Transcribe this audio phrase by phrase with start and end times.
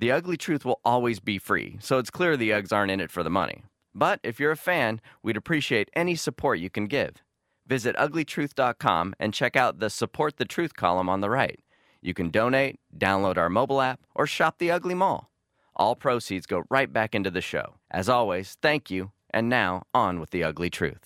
[0.00, 3.10] The ugly truth will always be free, so it's clear the Uggs aren't in it
[3.10, 3.64] for the money.
[3.92, 7.16] But if you're a fan, we'd appreciate any support you can give.
[7.66, 11.58] Visit uglytruth.com and check out the Support the Truth column on the right.
[12.00, 15.30] You can donate, download our mobile app, or shop the Ugly Mall.
[15.74, 17.74] All proceeds go right back into the show.
[17.90, 21.00] As always, thank you, and now on with the ugly truth.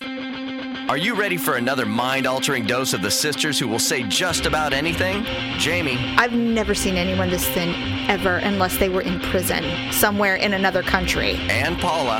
[0.93, 4.45] Are you ready for another mind altering dose of the sisters who will say just
[4.45, 5.23] about anything?
[5.57, 7.73] Jamie, I've never seen anyone this thin
[8.07, 11.37] ever unless they were in prison somewhere in another country.
[11.49, 12.19] and Paula,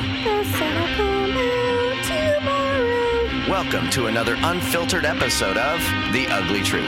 [3.48, 5.78] welcome to another unfiltered episode of
[6.12, 6.84] The Ugly Truth.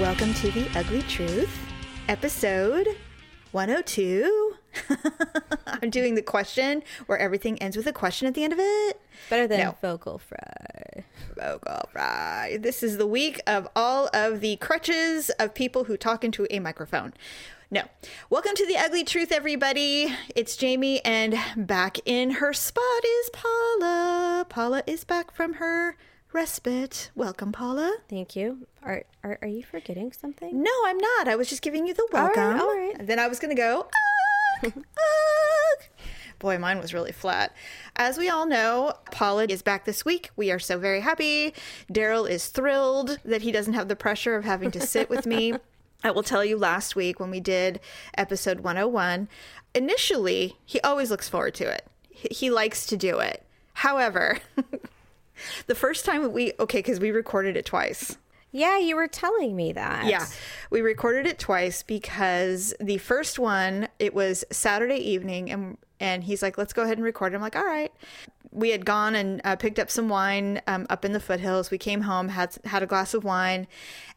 [0.00, 1.54] Welcome to The Ugly Truth,
[2.08, 2.96] episode
[3.56, 4.54] 102.
[5.66, 9.00] I'm doing the question where everything ends with a question at the end of it.
[9.30, 9.76] Better than No.
[9.80, 11.04] vocal fry.
[11.34, 12.58] Vocal fry.
[12.60, 16.58] This is the week of all of the crutches of people who talk into a
[16.58, 17.14] microphone.
[17.70, 17.84] No.
[18.28, 20.14] Welcome to the ugly truth, everybody.
[20.34, 24.44] It's Jamie, and back in her spot is Paula.
[24.50, 25.96] Paula is back from her
[26.36, 27.10] respite.
[27.14, 27.96] Welcome, Paula.
[28.10, 28.66] Thank you.
[28.82, 30.62] Are, are are you forgetting something?
[30.62, 31.28] No, I'm not.
[31.28, 32.60] I was just giving you the welcome.
[32.60, 32.94] all right.
[32.98, 33.88] And then I was going to go,
[34.62, 35.84] "Ugh, ugh."
[36.38, 37.56] Boy, mine was really flat.
[37.96, 40.28] As we all know, Paula is back this week.
[40.36, 41.54] We are so very happy.
[41.90, 45.54] Daryl is thrilled that he doesn't have the pressure of having to sit with me.
[46.04, 47.80] I will tell you last week when we did
[48.18, 49.28] episode 101,
[49.74, 51.86] initially, he always looks forward to it.
[52.10, 53.42] He likes to do it.
[53.72, 54.38] However,
[55.66, 58.16] the first time we, okay, because we recorded it twice.
[58.52, 60.06] Yeah, you were telling me that.
[60.06, 60.26] Yeah,
[60.70, 66.42] we recorded it twice because the first one it was Saturday evening, and and he's
[66.42, 67.92] like, "Let's go ahead and record." I'm like, "All right."
[68.52, 71.70] We had gone and uh, picked up some wine um, up in the foothills.
[71.70, 73.66] We came home, had had a glass of wine,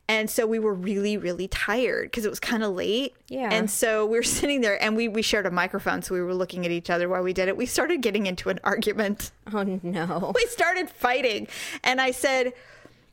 [0.08, 3.16] and so we were really really tired because it was kind of late.
[3.28, 3.50] Yeah.
[3.52, 6.34] and so we were sitting there, and we we shared a microphone, so we were
[6.34, 7.58] looking at each other while we did it.
[7.58, 10.32] We started getting into an argument Oh no.
[10.36, 11.48] we started fighting
[11.84, 12.54] and i said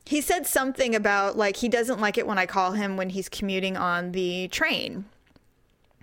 [0.05, 3.27] he said something about like he doesn't like it when i call him when he's
[3.27, 5.05] commuting on the train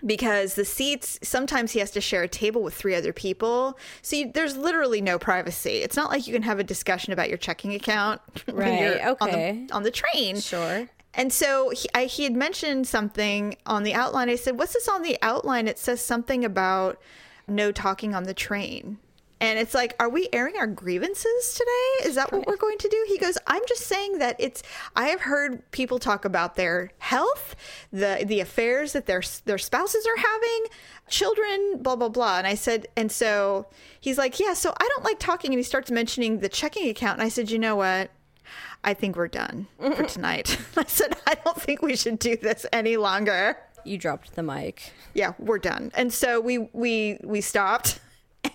[0.05, 4.15] because the seats sometimes he has to share a table with three other people so
[4.15, 7.37] you, there's literally no privacy it's not like you can have a discussion about your
[7.37, 8.21] checking account
[8.51, 9.67] Right, you're on the- okay.
[9.71, 10.87] on the train Sure.
[11.13, 14.29] and so he, I, he had mentioned something on the outline.
[14.29, 15.67] I said, What's this on the outline?
[15.67, 16.99] It says something about
[17.47, 18.97] no talking on the train.
[19.41, 22.07] And it's like, Are we airing our grievances today?
[22.09, 23.05] Is that what we're going to do?
[23.07, 24.63] He goes, I'm just saying that it's,
[24.95, 27.55] I have heard people talk about their health,
[27.91, 30.65] the, the affairs that their, their spouses are having,
[31.09, 32.37] children, blah, blah, blah.
[32.37, 33.67] And I said, And so
[33.99, 35.51] he's like, Yeah, so I don't like talking.
[35.51, 37.19] And he starts mentioning the checking account.
[37.19, 38.11] And I said, You know what?
[38.83, 40.59] I think we're done for tonight.
[40.77, 43.57] I said, I don't think we should do this any longer.
[43.83, 44.93] You dropped the mic.
[45.13, 45.91] Yeah, we're done.
[45.95, 47.99] And so we we we stopped.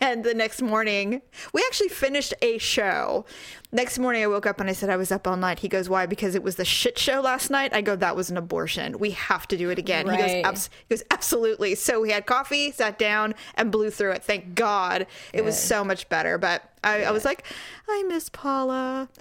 [0.01, 1.21] And the next morning,
[1.53, 3.27] we actually finished a show.
[3.71, 5.59] Next morning, I woke up and I said I was up all night.
[5.59, 6.07] He goes, "Why?
[6.07, 8.99] Because it was the shit show last night." I go, "That was an abortion.
[8.99, 12.25] We have to do it again." He goes, Abs- "He goes, absolutely." So we had
[12.27, 14.25] coffee, sat down, and blew through it.
[14.25, 16.39] Thank God, it was so much better.
[16.39, 17.45] But I, I was like,
[17.89, 19.09] "I miss Paula."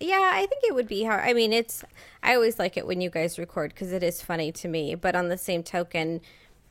[0.00, 1.24] Yeah, I think it would be hard.
[1.28, 1.82] I mean, it's.
[2.22, 4.94] I always like it when you guys record because it is funny to me.
[4.94, 6.20] But on the same token,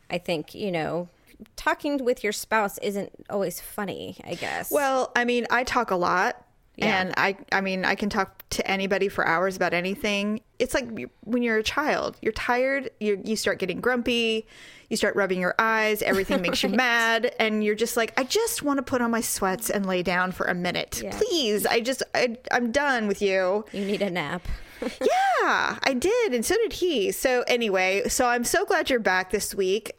[0.09, 1.09] I think you know,
[1.55, 4.17] talking with your spouse isn't always funny.
[4.23, 4.71] I guess.
[4.71, 6.43] Well, I mean, I talk a lot.
[6.75, 7.01] Yeah.
[7.01, 10.41] And I, I mean, I can talk to anybody for hours about anything.
[10.59, 10.87] It's like
[11.23, 14.45] when you're a child, you're tired, you you start getting grumpy,
[14.87, 18.61] you start rubbing your eyes, everything makes you mad, and you're just like, I just
[18.61, 21.17] want to put on my sweats and lay down for a minute, Yeah.
[21.17, 21.65] please.
[21.65, 23.65] I just, I, I'm done with you.
[23.71, 24.43] you need a nap.
[25.41, 27.11] Yeah, I did, and so did he.
[27.11, 29.93] So anyway, so I'm so glad you're back this week.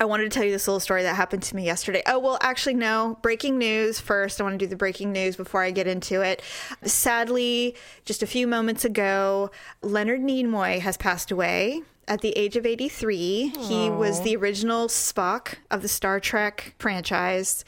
[0.00, 2.02] I wanted to tell you this little story that happened to me yesterday.
[2.06, 3.18] Oh, well, actually, no.
[3.20, 4.40] Breaking news first.
[4.40, 6.40] I want to do the breaking news before I get into it.
[6.84, 7.74] Sadly,
[8.04, 9.50] just a few moments ago,
[9.82, 13.48] Leonard Nimoy has passed away at the age of 83.
[13.58, 17.64] He was the original Spock of the Star Trek franchise.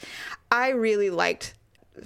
[0.49, 1.53] I really liked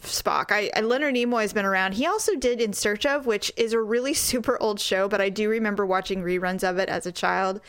[0.02, 0.52] Spock.
[0.52, 1.94] I, I Leonard Nimoy has been around.
[1.94, 5.30] He also did In Search of, which is a really super old show, but I
[5.30, 7.62] do remember watching reruns of it as a child.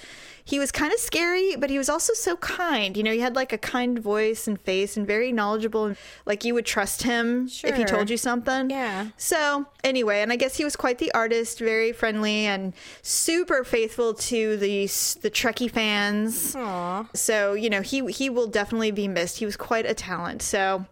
[0.48, 2.96] He was kind of scary, but he was also so kind.
[2.96, 6.44] You know, he had like a kind voice and face and very knowledgeable and like
[6.44, 8.70] you would trust him if he told you something.
[8.70, 9.08] Yeah.
[9.16, 14.14] So, anyway, and I guess he was quite the artist, very friendly and super faithful
[14.14, 14.82] to the
[15.20, 16.54] the Trekkie fans.
[16.54, 17.08] Aw.
[17.12, 19.38] So, you know, he he will definitely be missed.
[19.38, 20.42] He was quite a talent.
[20.42, 20.86] So,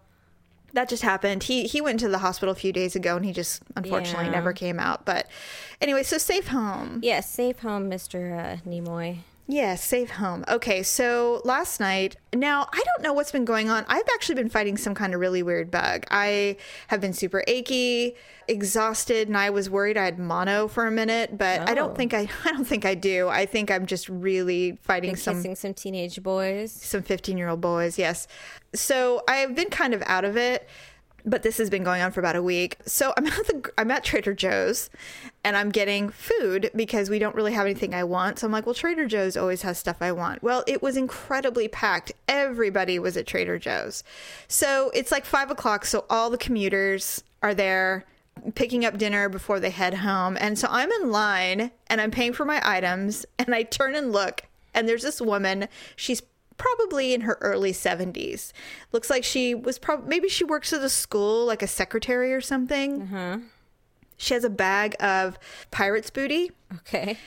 [0.73, 1.45] that just happened.
[1.45, 4.33] He he went to the hospital a few days ago and he just unfortunately Yeah.
[4.33, 5.05] never came out.
[5.05, 5.29] But
[5.81, 6.99] anyway, so safe home.
[7.05, 8.37] Yes, safe home, Mr.
[8.37, 9.19] Uh, Nimoy.
[9.47, 10.43] Yeah, safe home.
[10.49, 13.85] Okay, so last night, now I don't know what's been going on.
[13.89, 16.05] I've actually been fighting some kind of really weird bug.
[16.11, 16.57] I
[16.89, 18.15] have been super achy,
[18.49, 21.75] exhausted, and I was worried I had mono for a minute, but I Oh.
[21.75, 23.29] don't think I I don't think I do.
[23.29, 26.73] I think I'm just really fighting Been some kissing some teenage boys.
[26.73, 28.27] some 15 year old boys yes
[28.75, 30.69] so i've been kind of out of it
[31.25, 32.77] but this has been going on for about a week.
[32.87, 34.91] So i'm at the i'm at trader joe's
[35.43, 38.39] and i'm getting food because we don't really have anything i want.
[38.39, 40.43] So i'm like well trader joe's always has stuff i want.
[40.43, 42.13] Well it was incredibly packed.
[42.29, 44.05] Everybody was at trader joe's.
[44.49, 45.85] So it's like five o'clock.
[45.85, 48.05] So all the commuters are there
[48.55, 50.37] picking up dinner before they head home.
[50.41, 54.13] And so I'm in line and I'm paying for my items and I turn and
[54.13, 54.43] look
[54.75, 55.69] and there's this woman.
[55.97, 56.21] She's
[56.57, 58.53] probably in her early 70s.
[58.93, 62.41] Looks like she was probably maybe she works at a school like a secretary or
[62.41, 63.03] something.
[63.03, 63.39] Uh-huh.
[64.17, 65.39] She has a bag of
[65.71, 67.19] pirate's booty Okay.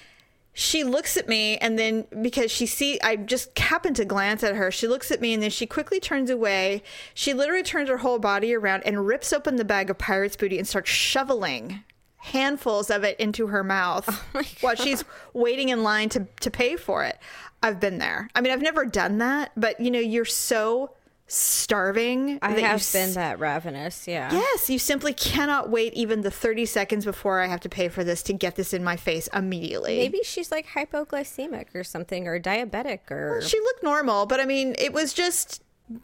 [0.54, 4.56] she looks at me and then because she see I just happen to glance at
[4.56, 6.82] her, she looks at me and then she quickly turns away.
[7.14, 10.58] She literally turns her whole body around and rips open the bag of pirate's booty
[10.58, 11.84] and starts shoveling
[12.18, 15.04] handfuls of it into her mouth oh while she's
[15.34, 17.18] waiting in line to to pay for it.
[17.64, 18.30] I've been there.
[18.36, 20.92] I mean, I've never done that, but you know, you're so
[21.30, 24.32] starving I that you have s- been that ravenous, yeah.
[24.32, 28.04] Yes, you simply cannot wait even the 30 seconds before I have to pay for
[28.04, 29.98] this to get this in my face immediately.
[29.98, 34.76] Maybe she's like hypoglycemic or something, or diabetic, or She looked normal, but I mean,
[34.80, 35.62] it was just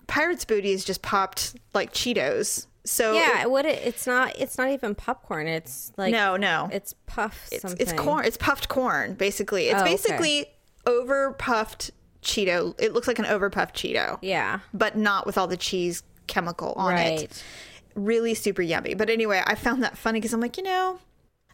[0.08, 2.68] Pirate's Booty is just popped like Cheetos.
[2.86, 3.46] So yeah.
[3.46, 4.38] What it, it's not.
[4.40, 5.48] It's not even popcorn.
[5.48, 7.48] It's like no, no, It's puff.
[7.52, 7.80] it's, something.
[7.80, 8.26] it's corn.
[8.26, 9.68] It's puffed corn, basically.
[9.68, 9.92] It's Oh, okay.
[9.92, 10.46] basically
[10.86, 11.92] over puffed
[12.22, 12.76] Cheeto.
[12.80, 14.60] It looks like an over puffed Cheeto, Yeah.
[14.74, 17.20] but not with all the cheese chemical on it.
[17.22, 17.44] Right.
[17.96, 18.94] Really super yummy.
[18.96, 21.00] But anyway, I found that funny because I'm like, you know.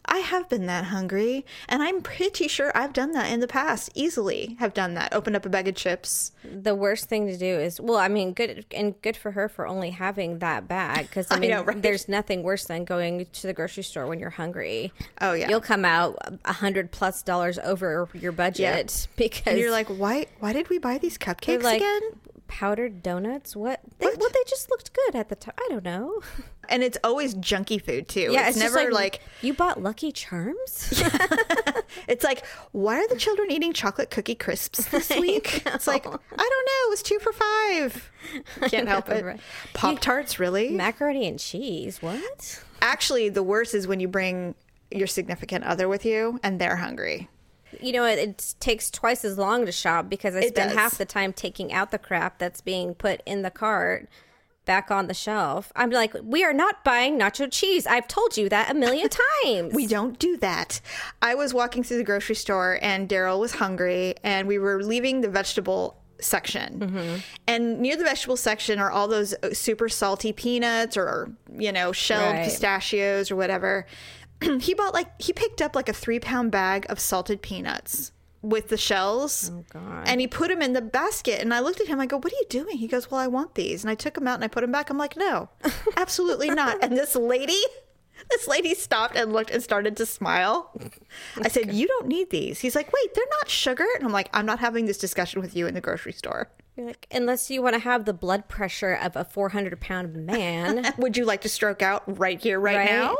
[0.06, 3.90] I have been that hungry, and I'm pretty sure I've done that in the past.
[3.94, 5.12] Easily have done that.
[5.14, 6.32] Opened up a bag of chips.
[6.44, 9.66] The worst thing to do is well, I mean, good and good for her for
[9.66, 11.80] only having that bag because I I mean, know, right?
[11.80, 14.92] there's nothing worse than going to the grocery store when you're hungry.
[15.20, 15.48] Oh, yeah.
[15.48, 20.26] you'll come out a hundred plus dollars over your budget because And you're like, why?
[20.40, 22.00] Why did we buy these cupcakes like again?
[22.48, 23.54] powdered donuts.
[23.54, 23.80] What?
[23.98, 24.18] They, What?
[24.18, 25.54] Well, they just looked good at the time.
[25.58, 26.20] I don't know.
[26.70, 28.28] And it's always junky food too.
[28.30, 31.02] Yeah, it's, just never like, you bought Lucky Charms.
[32.08, 35.62] it's like why are the children eating chocolate cookie crisps this week?
[35.66, 36.86] It's like I don't know.
[36.86, 38.10] It was two for five.
[38.68, 39.24] Can't help it.
[39.24, 39.40] Right.
[39.74, 40.70] Pop tarts, really?
[40.70, 42.00] Macaroni and cheese.
[42.00, 42.62] What?
[42.80, 44.54] Actually, the worst is when you bring
[44.90, 47.28] your significant other with you and they're hungry.
[47.80, 50.78] You know, it, it takes twice as long to shop because I It spend does.
[50.78, 54.08] half the time taking out the crap that's being put in the cart
[54.70, 55.72] back on the shelf.
[55.74, 57.88] I'm like, we are not buying nacho cheese.
[57.88, 59.08] I've told you that a million
[59.44, 59.74] times.
[59.74, 60.80] We don't do that.
[61.20, 65.22] I was walking through the grocery store and Daryl was hungry and we were leaving
[65.22, 66.78] the vegetable section.
[66.78, 67.16] Mm-hmm.
[67.48, 71.90] And near the vegetable section are all those uh, super salty peanuts or, you know,
[71.90, 72.44] shelled Right.
[72.44, 73.86] pistachios or whatever.
[74.60, 78.12] he bought like, he picked up like a three pound bag of salted peanuts
[78.42, 79.50] with the shells.
[79.52, 80.04] Oh, God.
[80.06, 81.40] And he put them in the basket.
[81.40, 82.00] And I looked at him.
[82.00, 82.78] I go, What are you doing?
[82.78, 83.84] He goes, Well, I want these.
[83.84, 84.90] And I took them out and I put them back.
[84.90, 85.50] I'm like, No,
[85.96, 86.82] absolutely not.
[86.82, 87.60] And this lady,
[88.30, 90.72] this lady stopped and looked and started to smile.
[91.42, 92.60] I said, You don't need these.
[92.60, 93.86] He's like, Wait, they're not sugar.
[93.96, 96.50] And I'm like, I'm not having this discussion with you in the grocery store.
[96.76, 100.94] You're like, unless you want to have the blood pressure of a 400 pound man.
[100.98, 103.16] Would you like to stroke out right here, right, now?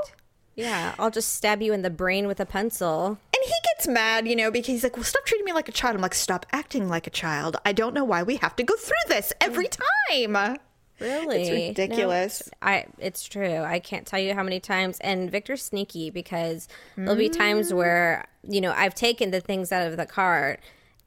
[0.61, 3.19] Yeah, I'll just stab you in the brain with a pencil.
[3.35, 5.73] And he gets mad, you know, because he's like, Well, stop treating me like a
[5.73, 5.97] child.
[5.97, 7.57] I'm like, Stop acting like a child.
[7.65, 10.59] I don't know why we have to go through this every time.
[11.01, 11.41] Really?
[11.43, 12.43] It's ridiculous.
[12.63, 13.59] No, I it's true.
[13.63, 17.39] I can't tell you how many times and Victor's sneaky because there'll be Mm.
[17.39, 20.61] times where, you know, I've taken the things out of the cart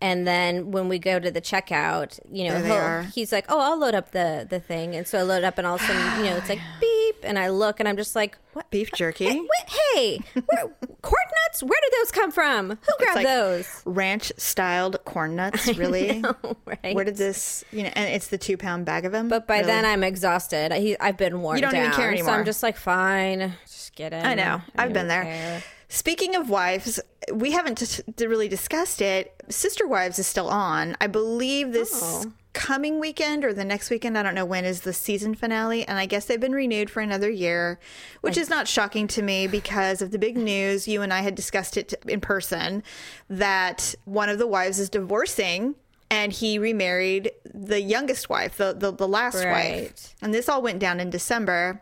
[0.04, 3.80] and then when we go to the checkout, you know, he'll- he's like, "Oh, I'll
[3.80, 6.20] load up the the thing." And so I load up and all of a sudden,
[6.26, 8.70] you know, it's like beep and I look and I'm just like, "What?
[8.70, 9.26] Beef jerky.
[9.28, 10.66] Wait, hey, where,
[11.02, 11.64] corn nuts?
[11.64, 12.70] Where did those come from?
[12.72, 16.22] Who grabbed like those?" ranch styled corn nuts really
[16.66, 16.94] right?
[16.96, 19.62] where did this you know and it's the two pound bag of them But by
[19.62, 20.74] then I'm exhausted.
[20.74, 21.84] He, I've been worn You don't down.
[21.86, 22.36] even care So anymore.
[22.36, 24.26] I'm just like, fine, just get it.
[24.26, 25.64] i know I i've been there care.
[25.94, 27.00] Speaking of wives
[27.32, 32.34] we haven't t- really discussed it sister wives is still on i believe this Oh.
[32.54, 36.00] coming weekend or the next weekend i don't know when is the season finale and
[36.00, 37.80] i guess they've been renewed for another year
[38.22, 41.36] which is not shocking to me because of the big news you and i had
[41.36, 42.82] discussed it in person
[43.30, 45.76] that one of the wives is divorcing
[46.10, 49.82] and he remarried the youngest wife, the the, the last Right.
[49.86, 50.16] wife.
[50.22, 51.82] And this all went down in December.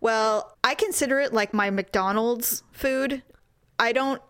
[0.00, 3.24] Well, I consider it like my McDonald's food.
[3.82, 4.22] I don't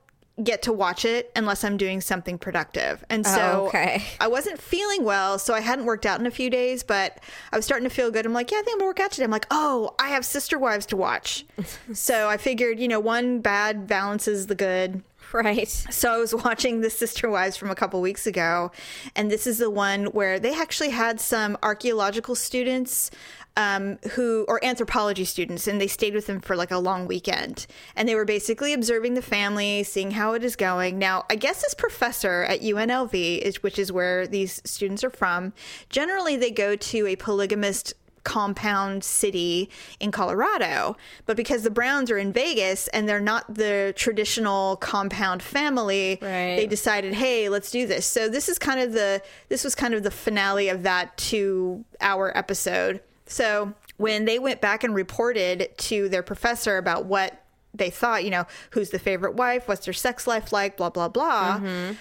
[0.42, 3.04] get to watch it unless I'm doing something productive.
[3.10, 4.02] And so Oh, okay.
[4.20, 7.20] I wasn't feeling well, so I hadn't worked out in a few days, but
[7.52, 8.24] I was starting to feel good.
[8.24, 9.24] I'm like, yeah, I think I'm gonna work out today.
[9.24, 11.44] I'm like, oh, I have Sister Wives to watch.
[11.92, 15.02] so I figured, you know, one bad balances the good.
[15.32, 15.68] Right.
[15.68, 18.70] So I was watching the Sister Wives from a couple weeks ago,
[19.16, 23.10] and this is the one where they actually had some archaeological students
[23.56, 27.66] um, who, or anthropology students, and they stayed with them for like a long weekend.
[27.96, 30.98] And they were basically observing the family, seeing how it is going.
[30.98, 35.52] Now, I guess this professor at UNLV, is, which is where these students are from,
[35.90, 39.68] generally they go to a polygamist compound city
[40.00, 40.96] in Colorado.
[41.26, 46.56] But because the Browns are in Vegas and they're not the traditional compound family, Right.
[46.56, 48.06] they decided, hey, let's do this.
[48.06, 51.84] So this is kind of the this was kind of the finale of that two
[52.00, 53.00] hour episode.
[53.26, 57.42] So when they went back and reported to their professor about what
[57.74, 61.08] they thought, you know, who's the favorite wife, what's their sex life like, blah blah
[61.08, 61.94] blah, mm-hmm.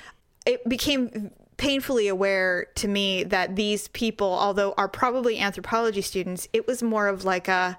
[0.45, 1.31] it became
[1.62, 7.08] painfully aware to me that these people, although are probably anthropology students, it was more
[7.08, 7.77] of like a,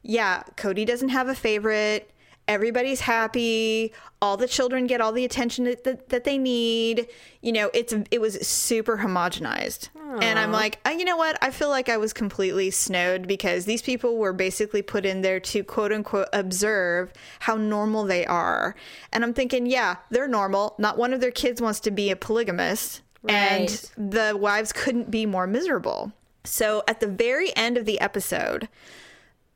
[0.00, 2.08] yeah, Kody doesn't have a favorite.
[2.50, 3.92] Everybody's happy.
[4.20, 7.06] All the children get all the attention that, that, they need.
[7.42, 9.88] You know, it's it was super homogenized.
[10.20, 11.38] And I'm like, uh, you know what?
[11.40, 15.38] I feel like I was completely snowed because these people were basically put in there
[15.38, 18.74] to quote unquote observe how normal they are.
[19.12, 20.74] And I'm thinking, yeah, they're normal.
[20.76, 23.02] Not one of their kids wants to be a polygamist.
[23.28, 26.12] And the wives couldn't be more miserable.
[26.42, 28.68] So at the very end of the episode,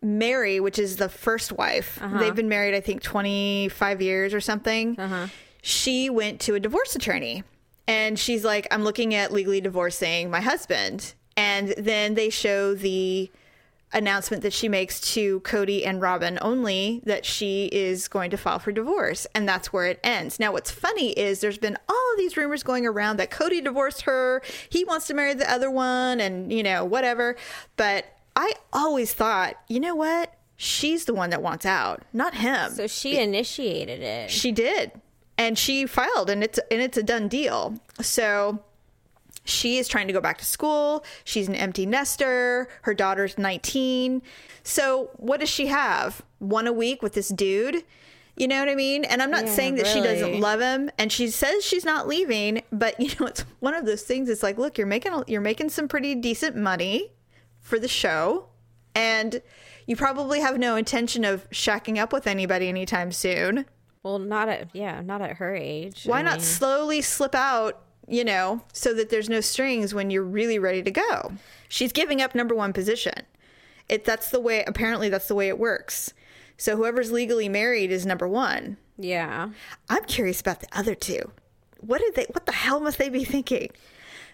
[0.04, 2.18] Meri, which is the first wife, uh-huh.
[2.18, 4.98] they've been married, I think, 25 years or something.
[4.98, 5.28] Uh-huh.
[5.62, 7.42] She went to a divorce attorney
[7.88, 11.14] and she's like, I'm looking at legally divorcing my husband.
[11.36, 13.30] And then they show the
[13.94, 18.58] announcement that she makes to Kody and Robyn only that she is going to file
[18.58, 19.26] for divorce.
[19.34, 20.40] And that's where it ends.
[20.40, 24.02] Now, what's funny is there's been all of these rumors going around that Kody divorced
[24.02, 24.42] her.
[24.68, 27.36] He wants to marry the other one and, you know, whatever.
[27.76, 30.34] But I always thought, you know what?
[30.56, 32.72] She's the one that wants out, not him.
[32.72, 34.30] So she initiated it.
[34.30, 34.92] She did.
[35.36, 37.74] And she filed and it's and it's a done deal.
[38.00, 38.60] So
[39.44, 41.04] she is trying to go back to school.
[41.24, 42.68] She's an empty nester.
[42.82, 44.22] Her daughter's 19.
[44.62, 46.22] So what does she have?
[46.38, 47.82] One a week with this dude?
[48.36, 49.04] You know what I mean?
[49.04, 52.06] And I'm not Yeah, saying that she doesn't love him and she says she's not
[52.08, 55.40] leaving, but you know it's one of those things it's like, look, you're making you're
[55.40, 57.10] making some pretty decent money
[57.64, 58.46] for the show
[58.94, 59.42] and
[59.86, 63.66] you probably have no intention of shacking up with anybody anytime soon.
[64.04, 66.04] well, not at yeah, not at her age.
[66.04, 70.10] Why I not mean, slowly slip out, you know, so that there's no strings when
[70.10, 71.32] you're really ready to go?
[71.68, 73.24] She's giving up number one position.
[73.88, 76.12] It that's the way apparently that's the way it works.
[76.56, 78.76] So whoever's legally married is number one.
[78.96, 79.48] Yeah.
[79.90, 81.32] I'm curious about the other two.
[81.80, 83.70] What did they what the hell must they be thinking?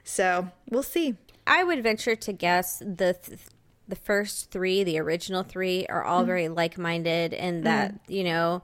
[0.04, 1.16] So we'll see.
[1.50, 3.40] I would venture to guess the th-
[3.88, 6.26] the first three, the original three, are all mm-hmm.
[6.26, 7.64] very like minded, and mm-hmm.
[7.64, 8.62] that you know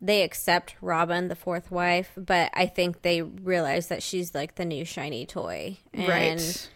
[0.00, 4.64] they accept Robyn, the fourth wife, but I think they realize that she's like the
[4.64, 6.68] new shiny toy, and, right.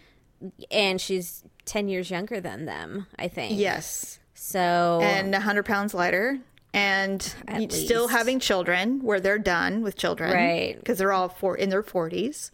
[0.69, 3.57] And she's ten years younger than them, I think.
[3.57, 4.19] Yes.
[4.35, 6.39] So And 100 pounds lighter.
[6.73, 8.13] And At still least.
[8.13, 10.33] having children where they're done with children.
[10.33, 10.77] Right.
[10.77, 12.51] Because they're all four in their 40s.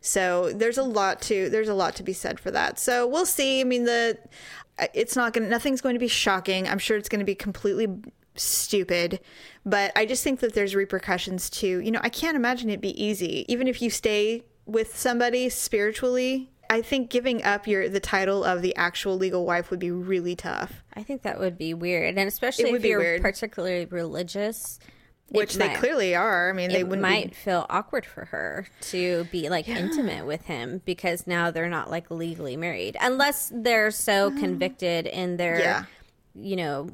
[0.00, 2.78] So there's a lot to there's a lot to be said for that.
[2.78, 3.60] So we'll see.
[3.60, 4.18] I mean the
[4.94, 6.68] it's not going to nothing's going to be shocking.
[6.68, 7.88] I'm sure it's going to be completely
[8.36, 9.20] stupid,
[9.66, 11.80] but I just think that there's repercussions too.
[11.80, 13.44] You know, I can't imagine it be easy.
[13.48, 18.62] Even if you stay with somebody spiritually, I think giving up your the title of
[18.62, 20.84] the actual legal wife would be really tough.
[20.94, 23.22] I think that would be weird, and especially if you're weird.
[23.22, 24.78] particularly religious,
[25.30, 26.48] it Which they might- clearly are.
[26.50, 30.46] I mean, they wouldn't might be feel awkward for her to be like intimate with
[30.46, 35.84] him because now they're not like legally married unless they're so convicted in their Yeah.
[36.34, 36.88] you know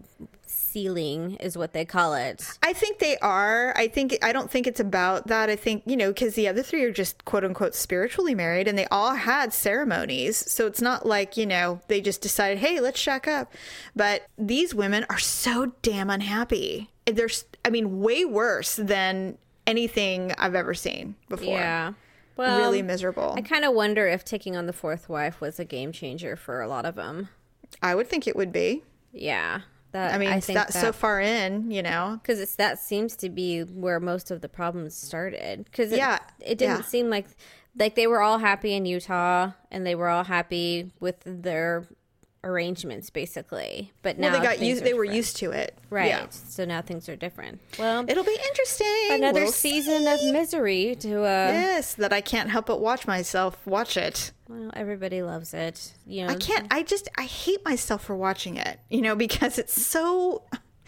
[0.54, 3.76] sealing is what they call it I think they are.
[3.76, 5.50] I think I don't think it's about that.
[5.50, 8.78] I think you know because the other three are just quote unquote spiritually married, and
[8.78, 10.36] they all had ceremonies.
[10.50, 13.52] So it's not like you know they just decided, hey, let's shack up.
[13.94, 16.90] But these women are so damn unhappy.
[17.06, 17.28] They're,
[17.64, 21.56] I mean, way worse than anything I've ever seen before.
[21.58, 21.92] yeah
[22.36, 23.34] well really miserable.
[23.36, 26.60] i kind of wonder if taking on the fourth wife was a game changer for
[26.60, 27.28] a lot of them
[27.82, 28.82] I would think it would be.
[29.12, 29.60] yeah
[29.94, 32.20] that I mean, i it's think that, so far in, you know.
[32.22, 36.58] because it's that seems to be where most of the problems started because Yeah, it
[36.58, 36.82] didn't yeah.
[36.82, 37.26] seem like
[37.76, 41.84] like they were all happy in Utah and they were all happy with their
[42.44, 43.92] arrangements basically.
[44.02, 44.84] But now Well, they got used.
[44.84, 46.08] They were used to it, right.
[46.08, 46.26] Yeah.
[46.30, 47.60] So now things are different.
[47.78, 49.08] Well, It'll be interesting.
[49.10, 53.66] another We'll season of misery to uh Yes, that I can't help but watch myself
[53.66, 54.32] watch it.
[54.48, 55.94] well, everybody loves it.
[56.06, 56.66] You know, I can't.
[56.70, 57.08] I just.
[57.16, 58.78] I hate myself for watching it.
[58.90, 60.42] You know, because it's so.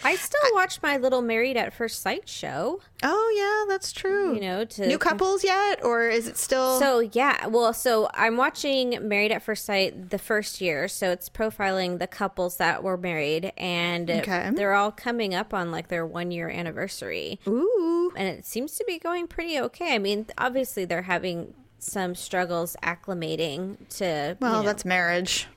[0.04, 2.80] I still watch my little Married at First Sight show.
[3.02, 3.34] Oh
[3.66, 4.34] yeah, that's true.
[4.34, 6.78] You know, to new couples yet, or is it still?
[6.78, 11.28] So yeah, well, so I'm watching Married at First Sight the first year, so it's
[11.28, 14.50] profiling the couples that were married, and Okay.
[14.54, 18.12] they're all coming up on like their one year anniversary, Ooh.
[18.16, 19.94] and it seems to be going pretty okay.
[19.94, 24.36] I mean, obviously they're having some struggles acclimating to.
[24.40, 25.48] Well, you know- that's marriage.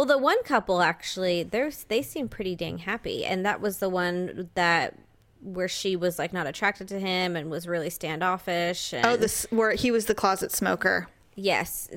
[0.00, 3.88] Well, the one couple actually, they're they seem pretty dang happy, and that was the
[3.90, 4.94] one that
[5.42, 8.92] where she was like not attracted to him and was really standoffish.
[8.94, 11.08] And, Oh, this where he was the closet smoker.
[11.34, 11.88] yes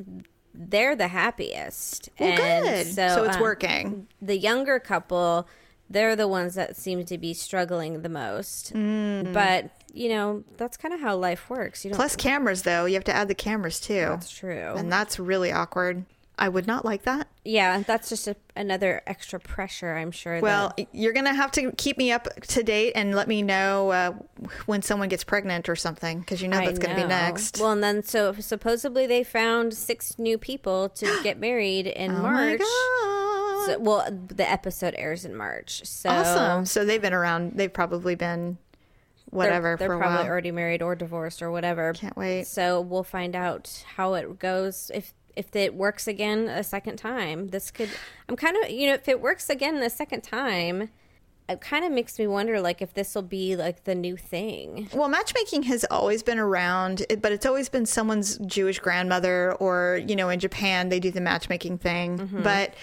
[0.53, 2.87] they're the happiest Well, And good.
[2.93, 4.07] So, it's um, working.
[4.21, 5.47] the younger couple
[5.89, 9.33] they're the ones that seem to be struggling the most Mm.
[9.33, 12.85] but you know that's kind of how life works you don't Plus cameras, though.
[12.85, 16.05] You have to add the cameras too, that's true and that's really awkward.
[16.37, 17.27] I would not like that.
[17.45, 21.71] yeah that's just a, another extra pressure i'm sure Well, that, you're gonna have to
[21.73, 24.11] keep me up to date and let me know uh,
[24.65, 27.59] when someone gets pregnant or something, because you know I that's gonna be next.
[27.59, 32.21] well and then so supposedly they found six new people to get married in oh
[32.21, 33.65] march my god!
[33.67, 36.65] So- well the episode airs in march so awesome.
[36.65, 37.53] So they've been around.
[37.55, 38.57] They've probably been
[39.29, 40.27] whatever they're, they're for a probably while.
[40.27, 42.45] already married or divorced or whatever Can't wait.
[42.45, 47.47] so we'll find out how it goes if if it works again a second time
[47.49, 47.89] this could
[48.29, 50.89] i'm kind of you know if it works again the second time
[51.49, 54.87] it kind of makes me wonder like if this will be like the new thing
[54.93, 60.15] Well, matchmaking has always been around, but it's always been someone's Jewish grandmother, or you
[60.15, 62.17] know, in Japan they do the matchmaking thing.
[62.17, 62.43] Mm-hmm.
[62.43, 62.73] But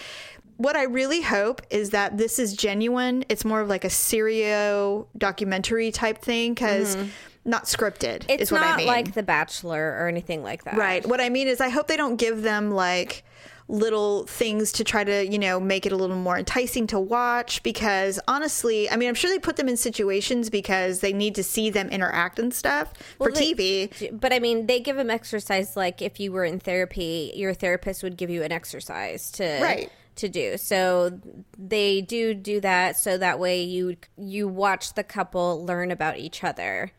[0.59, 3.25] what I really hope is that this is genuine.
[3.31, 6.99] It's more of like a serio documentary type thing because
[7.45, 8.25] not scripted.
[8.29, 8.87] It's is what not I mean.
[8.87, 11.07] like the bachelor or anything like that Right.
[11.07, 13.25] What I mean is, I hope they don't give them like
[13.67, 17.63] little things to try to, you know, make it a little more enticing to watch
[17.63, 21.45] because honestly, I mean, I'm sure they put them in situations because they need to
[21.45, 24.21] see them interact and stuff for they- TV.
[24.21, 28.03] but I mean, they give them exercise like if you were in therapy, your therapist
[28.03, 29.89] would give you an exercise to Right.
[30.17, 30.59] to do.
[30.59, 31.21] So
[31.57, 36.43] they do do that so that way you you watch the couple learn about each
[36.43, 36.91] other.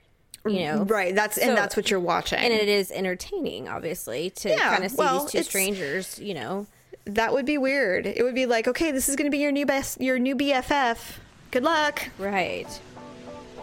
[0.46, 1.14] You know, Right.
[1.14, 2.40] That's So- and that's what you're watching.
[2.40, 6.18] and it is entertaining, obviously, to Yeah, kind of see well, these two strangers.
[6.20, 6.66] You know,
[7.06, 8.08] that would be weird.
[8.08, 10.36] It would be like, okay, this is going to be your new best, your new
[10.36, 11.20] BFF.
[11.52, 12.08] Good luck.
[12.18, 12.68] right?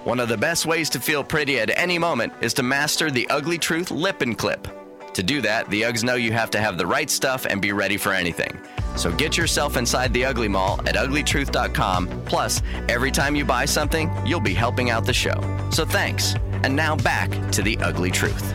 [0.04, 3.28] One of the best ways to feel pretty at any moment is to master the
[3.28, 4.68] Ugly Truth Lip and Clip.
[5.14, 7.72] To do that, the Uggs know you have to have the right stuff and be
[7.72, 8.58] ready for anything.
[8.96, 12.08] So get yourself inside the Ugly Mall at uglytruth.com.
[12.24, 15.40] Plus, every time you buy something, you'll be helping out the show.
[15.70, 16.34] So thanks.
[16.64, 18.54] And now back to the Ugly Truth.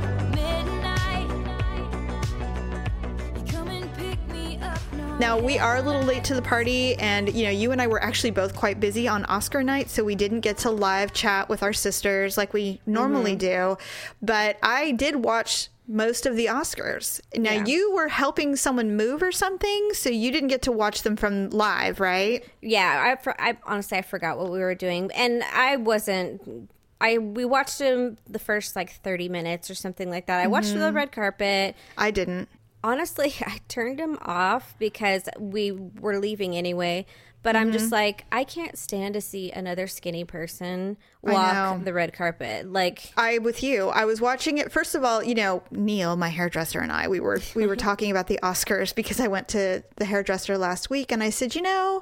[5.20, 7.88] Now we are a little late to the party, and you know, you and I
[7.88, 11.48] were actually both quite busy on Oscar night, so we didn't get to live chat
[11.48, 13.76] with our sisters like we normally mm-hmm.
[13.76, 13.78] do.
[14.22, 17.20] But I did watch most of the Oscars.
[17.36, 17.66] Now Yeah.
[17.66, 21.50] you were helping someone move or something, so you didn't get to watch them from
[21.50, 22.44] live, right?
[22.62, 26.70] Yeah, I, I honestly I forgot what we were doing, and I wasn't.
[27.02, 30.40] I we watched them the first like thirty minutes or something like that.
[30.40, 30.80] I watched Mm-hmm.
[30.80, 31.76] the red carpet.
[31.98, 32.48] I didn't.
[32.84, 37.06] Honestly, I turned them off because we were leaving anyway.
[37.44, 37.74] But I'm Mm-hmm.
[37.78, 42.72] just like I can't stand to see another skinny person walk the red carpet.
[42.72, 43.90] Like I with you.
[43.90, 44.72] I was watching it.
[44.72, 48.10] First of all, you know, Neil, my hairdresser, and I, we were we were talking
[48.12, 51.62] about the Oscars because I went to the hairdresser last week, and I said, you
[51.62, 52.02] know,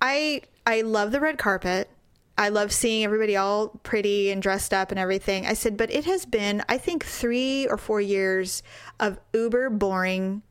[0.00, 1.88] I I love the red carpet.
[2.36, 5.46] I love seeing everybody all pretty and dressed up and everything.
[5.46, 8.60] I said, but it has been, I think, three or four years
[8.98, 10.42] of uber boring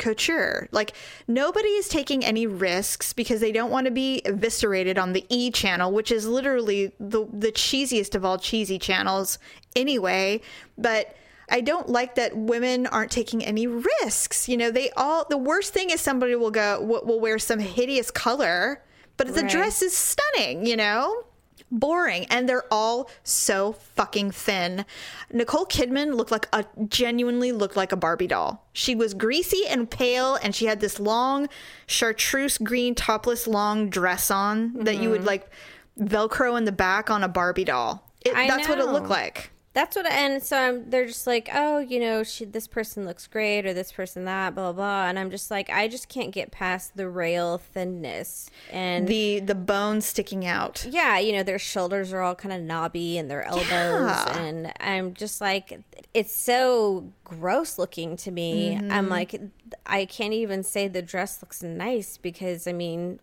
[0.00, 0.68] couture.
[0.72, 0.92] Like
[1.28, 5.52] nobody is taking any risks because they don't want to be eviscerated on the E
[5.52, 9.38] channel, which is literally the the cheesiest of all cheesy channels
[9.76, 10.40] anyway.
[10.76, 11.14] But
[11.48, 14.48] I don't like that women aren't taking any risks.
[14.48, 18.10] You know, they all the worst thing is somebody will go will wear some hideous
[18.10, 18.82] color,
[19.16, 19.50] but the Right.
[19.50, 21.24] dress is stunning, you know?
[21.70, 24.84] Boring and they're all so fucking thin.
[25.32, 28.66] Nicole Kidman looked like a genuinely looked like a Barbie doll.
[28.72, 31.48] She was greasy and pale and she had this long
[31.86, 35.28] chartreuse green topless long dress on that you would mm-hmm.
[35.28, 35.50] like
[35.98, 38.10] velcro in the back on a Barbie doll.
[38.24, 39.50] It, that's what it looked like.
[39.80, 43.26] That's what, and so I'm, they're just like, oh, you know, she, this person looks
[43.26, 45.06] great, or this person that, blah, blah.
[45.08, 48.50] And I'm just like, I just can't get past the rail thinness.
[48.70, 50.84] And The the bones sticking out.
[50.88, 53.64] yeah, you know, their shoulders are all kind of knobby and their elbows.
[53.70, 54.38] Yeah.
[54.38, 55.80] And I'm just like,
[56.12, 58.76] it's so gross looking to me.
[58.76, 59.08] I'm Mm-hmm.
[59.08, 59.40] like,
[59.86, 63.18] I can't even say the dress looks nice because, I mean,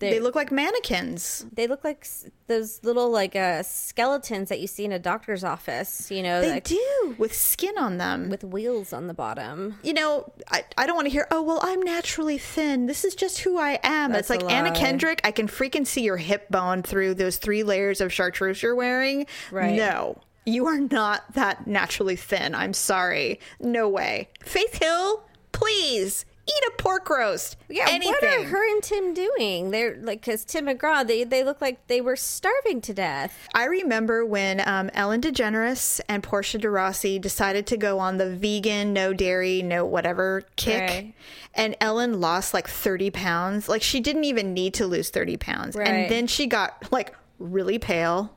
[0.00, 1.44] They look like mannequins.
[1.52, 2.06] they look like
[2.46, 6.50] those little like uh, skeletons that you see in a doctor's office, you know, They
[6.52, 8.28] like do with skin on them.
[8.30, 9.78] with wheels on the bottom.
[9.82, 12.86] you know, I, I don't want to hear, oh, well, I'm naturally thin.
[12.86, 14.12] This is just who I am.
[14.12, 14.72] That's it's like Anna.
[14.72, 15.20] Kendrick.
[15.22, 19.26] I can freaking see your hip bone through those three layers of chartreuse you're wearing.
[19.52, 19.74] Right.
[19.76, 22.54] No, you are not that naturally thin.
[22.54, 23.38] I'm sorry.
[23.60, 24.28] No way.
[24.42, 27.56] Faith Hill, please eat a pork roast.
[27.68, 28.12] Yeah, Anything.
[28.12, 29.70] what are her and Tim doing?
[29.70, 33.48] They're like, because Tim McGraw, they they look like they were starving to death.
[33.54, 38.30] I remember when um, Ellen DeGeneres and Portia de Rossi decided to go on the
[38.30, 40.80] vegan, no dairy, no whatever kick.
[40.90, 41.14] Right.
[41.54, 43.68] And Ellen lost like 30 pounds.
[43.68, 45.76] Like she didn't even need to lose 30 pounds.
[45.76, 45.88] Right.
[45.88, 48.34] And then she got like really pale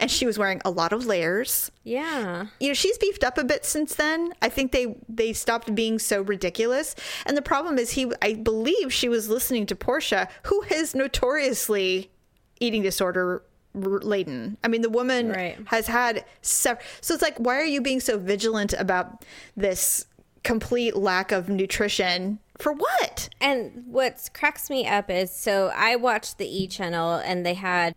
[0.00, 1.70] and she was wearing a lot of layers.
[1.82, 4.32] Yeah, You know, she's beefed up a bit since then.
[4.42, 6.94] I think they they stopped being so ridiculous.
[7.26, 12.10] And the problem is he I believe she was listening to Portia, who is notoriously
[12.60, 13.42] eating disorder
[13.74, 14.56] laden.
[14.62, 15.58] I mean, the woman Right.
[15.66, 19.24] has had sev- so it's like why are you being so vigilant about
[19.56, 20.06] this
[20.44, 22.38] complete lack of nutrition?
[22.58, 23.28] For what?
[23.40, 27.94] and what cracks me up is so I watched the E channel and they had.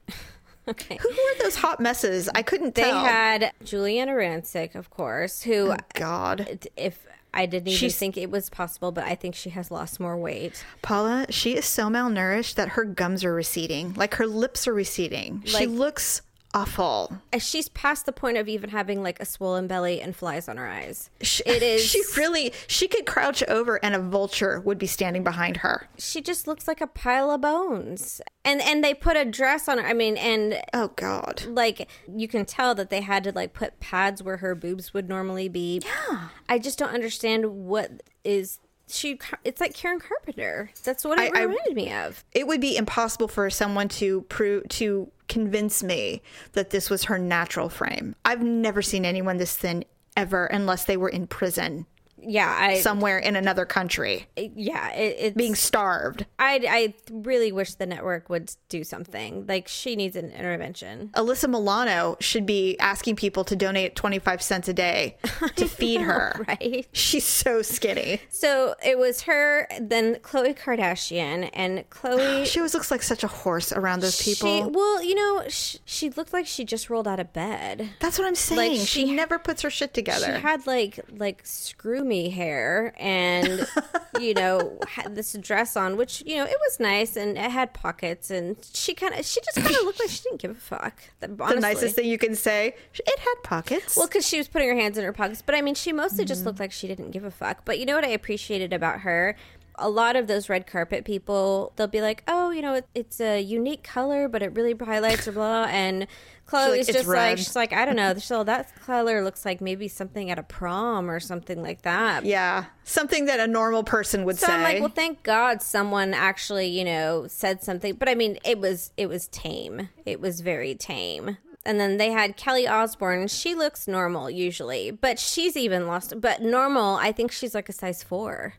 [0.67, 0.97] Okay.
[1.01, 2.29] Who were those hot messes?
[2.35, 2.99] I couldn't They tell.
[3.03, 6.69] had Giuliana Rancic, of course, who oh, God.
[6.75, 9.99] if I didn't even She's- think it was possible, but I think she has lost
[9.99, 10.63] more weight.
[10.81, 13.93] Paula, she is so malnourished that her gums are receding.
[13.93, 15.43] Like her lips are receding.
[15.45, 16.21] she looks
[16.61, 17.17] awful.
[17.39, 20.67] She's past the point of even having like a swollen belly and flies on her
[20.67, 21.09] eyes.
[21.21, 21.81] She, It is.
[21.87, 22.53] She really.
[22.67, 25.87] She could crouch over, and a vulture would be standing behind her.
[25.97, 28.21] she just looks like a pile of bones.
[28.43, 29.85] And and they put a dress on her.
[29.85, 31.43] I mean, and Oh God.
[31.47, 35.07] like you can tell that they had to like put pads where her boobs would
[35.09, 35.81] normally be.
[35.83, 36.29] Yeah.
[36.49, 39.19] I just don't understand what is she.
[39.43, 40.71] It's like Karen Carpenter.
[40.83, 42.23] That's what it I- I- reminded me of.
[42.33, 46.21] It would be impossible for someone to prove to convince me
[46.53, 48.15] that this was her natural frame.
[48.23, 49.83] I've never seen anyone this thin
[50.15, 51.85] ever, unless they were in prison
[52.19, 52.79] Yeah, I.
[52.79, 56.25] somewhere in another country, yeah, it, it's being starved.
[56.39, 59.45] I I really wish the network would do something.
[59.47, 61.09] Like she needs an intervention.
[61.13, 65.17] Alyssa Milano should be asking people to donate 25 cents a day
[65.55, 66.43] to feed her.
[66.47, 66.87] Right.
[66.91, 68.19] She's so skinny.
[68.29, 72.45] So it was her, then Khloe Kardashian, and Khloe.
[72.57, 74.69] She always looks like such a horse around those people.
[74.71, 77.89] Well, you know, she, she looked like she just rolled out of bed.
[77.99, 78.79] That's what I'm saying.
[78.85, 80.25] she- she, never puts her shit together.
[80.25, 83.67] She had like like screw me hair and
[84.19, 87.73] you know had this dress on, which you know it was nice and it had
[87.73, 90.55] pockets and she kind of she just kind of looked like she didn't give a
[90.55, 90.93] fuck.
[91.19, 92.75] That- the nicest thing you can say.
[92.95, 93.95] It had pockets.
[93.97, 96.25] Well, because she was putting her hands in her pockets, but I mean, she mostly
[96.25, 96.47] just Mm-hmm.
[96.47, 97.65] looked like she didn't give a fuck.
[97.65, 99.35] But you know what I appreciated about her?
[99.77, 103.21] A lot of those red carpet people, they'll be like, "Oh, you know, it, it's
[103.21, 106.07] a unique color, but it really highlights or blah." And
[106.47, 109.45] Khloe's like, "It's just red." like, she's like, "I don't know, so that color looks
[109.45, 113.83] like maybe something at a prom or something like that." yeah, something that a normal
[113.83, 114.53] person would So say.
[114.53, 117.95] I'm like, well, thank God someone actually, you know, said something.
[117.95, 119.89] But I mean, it was it was tame.
[120.05, 121.37] It was very tame.
[121.65, 123.27] And then they had Kelly Osbourne.
[123.27, 126.21] She looks normal usually, but she's even lost.
[126.21, 128.53] But normal, I think she's like a size four.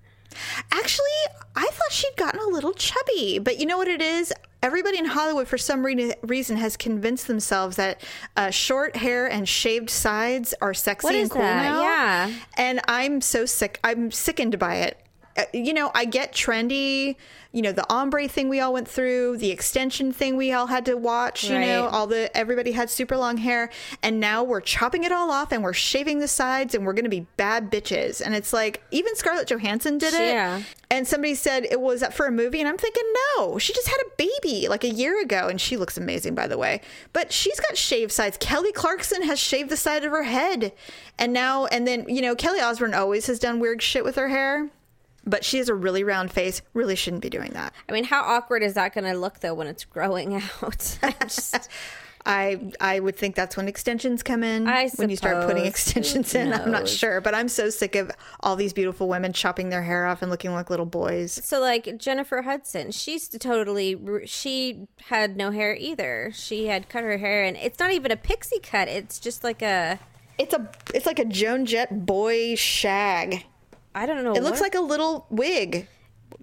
[0.72, 1.06] Actually,
[1.56, 4.32] I thought she'd gotten a little chubby, but you know what it is?
[4.62, 8.02] Everybody in Hollywood, for some re- reason, has convinced themselves that
[8.36, 11.62] uh, short hair and shaved sides are sexy and cool that?
[11.62, 11.82] now.
[11.82, 12.32] Yeah.
[12.56, 13.78] and I'm so sick.
[13.84, 14.98] I'm sickened by it.
[15.38, 17.16] Uh, you know, I get trendy.
[17.52, 20.84] You know, the ombre thing we all went through, the extension thing we all had
[20.84, 21.44] to watch.
[21.44, 23.70] You know, all the everybody had super long hair,
[24.02, 27.04] and now we're chopping it all off and we're shaving the sides, and we're going
[27.04, 28.20] to be bad bitches.
[28.20, 30.28] And it's like even Scarlett Johansson did it.
[30.28, 30.62] Yeah.
[30.90, 33.04] And somebody said it was for a movie, and I'm thinking,
[33.36, 36.46] no, she just had a baby like a year ago, and she looks amazing, by
[36.48, 36.80] the way.
[37.12, 38.36] But she's got shaved sides.
[38.38, 40.72] Kelly Clarkson has shaved the side of her head,
[41.18, 44.28] and now and then you know Kelly Osbourne always has done weird shit with her
[44.28, 44.70] hair,
[45.28, 46.62] but she has a really round face.
[46.74, 47.72] Really shouldn't be doing that.
[47.88, 50.98] I mean, how awkward is that going to look though when it's growing out?
[51.02, 51.68] I just,
[52.26, 54.66] I I would think that's when extensions come in.
[54.68, 58.10] I when you start putting extensions in, I'm not sure, but I'm so sick of
[58.40, 61.32] all these beautiful women chopping their hair off and looking like little boys.
[61.44, 66.30] so like Jennifer Hudson, she's totally she had no hair either.
[66.34, 68.88] She had cut her hair, and it's not even a pixie cut.
[68.88, 69.98] It's just like a
[70.38, 73.44] It's a it's like a Joan Jett boy shag.
[73.94, 74.34] I don't know.
[74.34, 75.88] It looks like a little wig.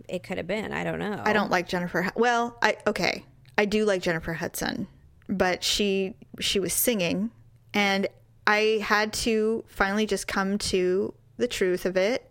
[0.10, 0.72] it could have been.
[0.74, 1.22] I don't know.
[1.24, 2.10] I don't like Jennifer.
[2.16, 3.24] Well, I okay,
[3.58, 4.88] I do like Jennifer Hudson,
[5.30, 7.32] but she she was singing,
[7.74, 8.08] and
[8.48, 12.30] I had to finally just come to the truth of it.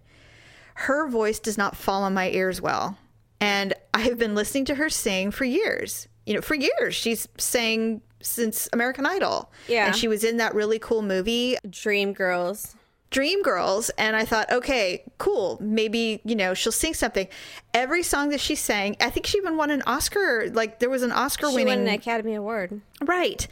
[0.75, 2.99] Her voice does not fall on my ears well,
[3.41, 6.09] and I have been listening to her sing for years.
[6.27, 9.53] You know, for years she's sang since American Idol.
[9.69, 9.87] Yeah.
[9.87, 12.75] and she was in that really cool movie Dream Girls.
[13.11, 15.59] Dreamgirls, and I thought, okay, cool.
[15.61, 17.29] Maybe you know she'll sing something.
[17.73, 20.51] Every song that she sang, I think she even won an Oscar.
[20.53, 22.81] Like there was an Oscar She winning, won an Academy Award.
[23.03, 23.47] right?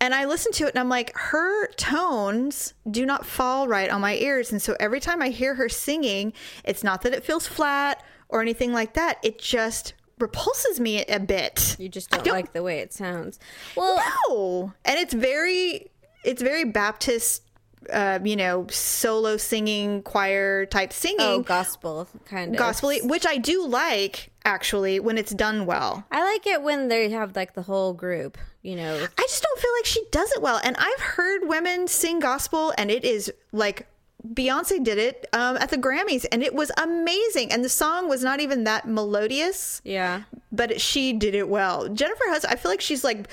[0.00, 4.00] And I listened to it, and I'm like, her tones do not fall right on
[4.00, 6.32] my ears, and so every time I hear her singing,
[6.64, 9.18] it's not that it feels flat or anything like that.
[9.22, 11.76] It just repulses me a bit.
[11.78, 13.38] You just I don't, like the way it sounds.
[13.76, 15.90] Well, no and it's very
[16.24, 17.42] it's very baptist
[17.92, 23.36] uh, you know solo singing choir type singing oh, gospel kind of gospel which i
[23.36, 27.62] do like actually when it's done well I like it when they have like the
[27.62, 28.36] whole group.
[28.62, 31.86] You know, i just don't feel like she does it well and i've heard women
[31.86, 33.86] sing gospel and it is like
[34.32, 38.24] beyonce did it um, at the grammys and it was amazing and the song was
[38.24, 40.22] not even that melodious yeah.
[40.50, 41.88] but she did it well.
[41.88, 43.28] Jennifer Hudson, I feel like she's like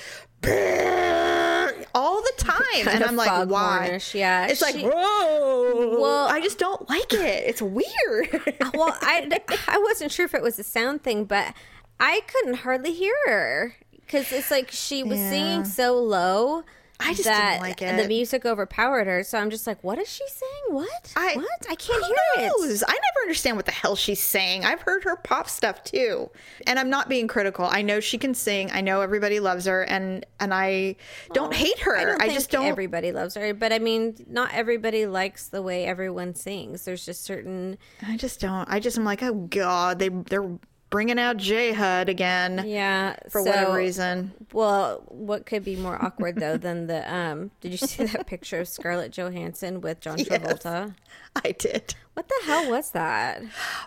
[1.94, 4.00] all the time, and Kind of I'm like, why?
[4.14, 4.46] yeah.
[4.46, 5.98] it's like whoa.
[6.00, 7.44] Well- I just don't like it.
[7.46, 8.40] It's weird.
[8.74, 9.28] Well, I
[9.68, 11.52] I wasn't sure if it was a sound thing, but
[12.00, 15.30] I couldn't hardly hear her because it's like she was Yeah.
[15.30, 16.62] singing so low.
[17.00, 18.00] I just that didn't like it.
[18.00, 20.76] The music overpowered her, so I'm just like, "What is she saying?
[20.76, 21.12] What?
[21.16, 21.66] I, what?
[21.68, 24.64] I can't hear it." I never understand what the hell she's saying.
[24.64, 26.30] I've heard her pop stuff too,
[26.66, 27.64] and I'm not being critical.
[27.64, 28.70] I know she can sing.
[28.72, 30.96] I know everybody loves her, and and I
[31.32, 31.96] don't hate her.
[31.96, 32.66] I, don't think just don't.
[32.66, 36.84] Everybody loves her, but I mean, not everybody likes the way everyone sings.
[36.84, 37.78] There's just certain.
[38.06, 38.68] I just don't.
[38.68, 40.48] I just am like, oh god, they they're
[40.92, 44.32] bringing out J Hud again Yeah, for so- whatever reason.
[44.52, 47.50] Well, what could be more awkward though than the um?
[47.60, 50.28] Did you see that picture of Scarlett Johansson with John Yes.
[50.28, 50.94] Travolta?
[51.44, 51.94] I did.
[52.14, 53.42] What the hell was that?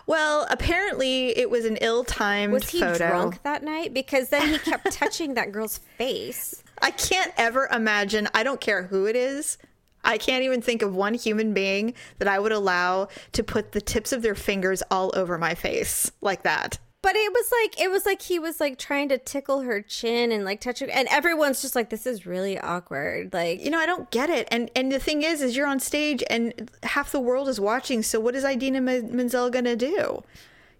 [0.08, 3.06] Well, apparently it was an ill-timed Was he photo.
[3.06, 3.94] drunk that night?
[3.94, 6.62] Because then he kept touching that girl's face.
[6.82, 8.26] I can't ever imagine.
[8.34, 9.58] I don't care who it is.
[10.04, 13.80] I can't even think of one human being that I would allow to put the
[13.80, 16.78] tips of their fingers all over my face like that.
[17.06, 20.32] But it was like it was like he was like trying to tickle her chin
[20.32, 23.78] and like touch her, and everyone's just like, "This is really awkward." Like, You know,
[23.78, 24.48] I don't get it.
[24.50, 28.02] And and the thing is, is you're on stage and half the world is watching.
[28.02, 30.24] So what is Idina Menzel gonna do?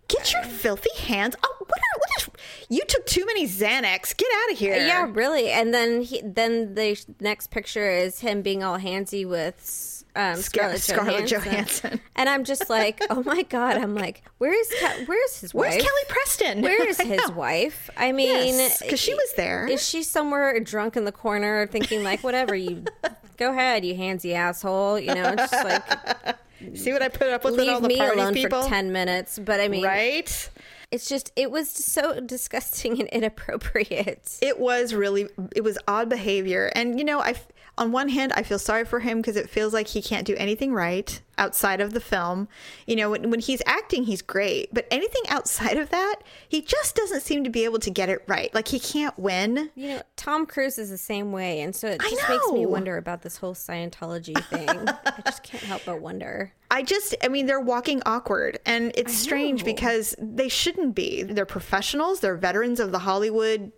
[0.08, 0.46] Get your mm.
[0.46, 1.36] filthy hands!
[1.44, 2.28] Oh, what are what is?
[2.70, 4.16] You took too many Xanax.
[4.16, 4.74] Get out of here!
[4.74, 5.50] yeah, really.
[5.50, 10.80] And then he, then the next picture is him being all handsy with um, Scarlett,
[10.80, 11.90] Scarlett Johansson.
[11.90, 12.00] Johansson.
[12.16, 13.76] and I'm just like, oh my god!
[13.76, 15.82] I'm like, where's Ke- where's his Where's wife?
[15.82, 16.62] Kelly Preston?
[16.62, 17.90] Where is his wife?
[17.96, 19.66] I mean, because she was there.
[19.66, 22.84] Is she somewhere drunk in the corner thinking like, whatever you,
[23.36, 24.98] go ahead, you handsy asshole?
[24.98, 26.36] You know, it's just like
[26.74, 28.90] See what I put up with with all the me party alone people, for ten
[28.90, 29.38] minutes.
[29.38, 30.50] But I mean, right?
[30.90, 34.38] it's just it was so disgusting and inappropriate.
[34.40, 37.34] It was really it was odd behavior, and you know, I
[37.78, 40.34] on one hand I feel sorry for him because it feels like he can't do
[40.36, 42.48] anything right outside of the film.
[42.86, 46.16] You know, when when he's acting, he's great, but anything outside of that,
[46.48, 48.52] he just doesn't seem to be able to get it right.
[48.54, 49.70] Like he can't win.
[49.74, 52.96] You know, Tom Cruise is the same way, and so it just makes me wonder
[52.96, 54.68] about this whole Scientology thing.
[54.68, 56.52] I just can't help but wonder.
[56.70, 61.22] I just, I mean, they're walking awkward, and it's strange because they shouldn't be.
[61.22, 63.72] They're professionals, they're veterans of the Hollywood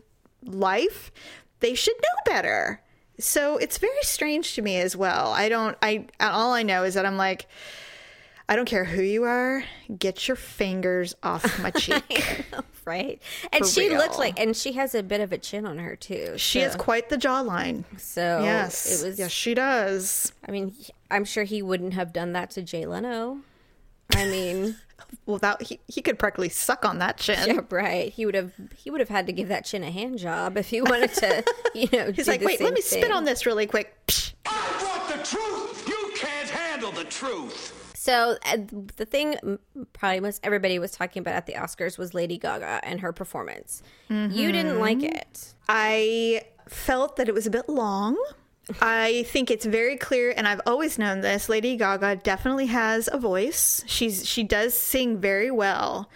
[0.44, 1.11] life.
[1.61, 2.80] They should know better.
[3.18, 5.33] So it's very strange to me as well.
[5.33, 7.46] I don't, I, all I know is that I'm like,
[8.48, 9.64] I don't care who you are,
[9.98, 12.46] get your fingers off my cheek.
[12.85, 13.20] right?
[13.52, 14.18] And For she looks real.
[14.18, 16.38] like, and she has a bit of a chin on her too.
[16.38, 17.85] she so, has quite the jawline.
[17.98, 19.02] So yes.
[19.02, 19.18] it was.
[19.18, 20.33] yes, she does.
[20.46, 20.74] I mean,
[21.11, 23.40] I'm sure he wouldn't have done that to Jay Leno.
[24.14, 24.76] I mean,
[25.26, 27.38] Well, that, he, he could practically suck on that chin.
[27.46, 28.12] yeah, right.
[28.12, 28.52] He would have.
[28.76, 31.44] He would have had to give that chin a hand job if he wanted to.
[31.74, 33.94] You know, He's do like, the wait, let same me spit on this really quick.
[34.06, 34.32] Psh.
[34.46, 35.88] I want the truth!
[35.88, 37.92] You can't handle the truth!
[37.94, 38.56] So uh,
[38.96, 39.36] the thing,
[39.92, 43.82] probably most everybody was talking about at the Oscars was Lady Gaga and her performance.
[44.10, 45.16] You didn't like Mm-hmm.
[45.16, 45.54] it.
[45.68, 48.16] I felt that it was a bit long.
[48.81, 51.48] I think it's very clear, and I've always known this.
[51.48, 53.83] Lady Gaga definitely has a voice.
[53.87, 56.11] She's she does sing very well.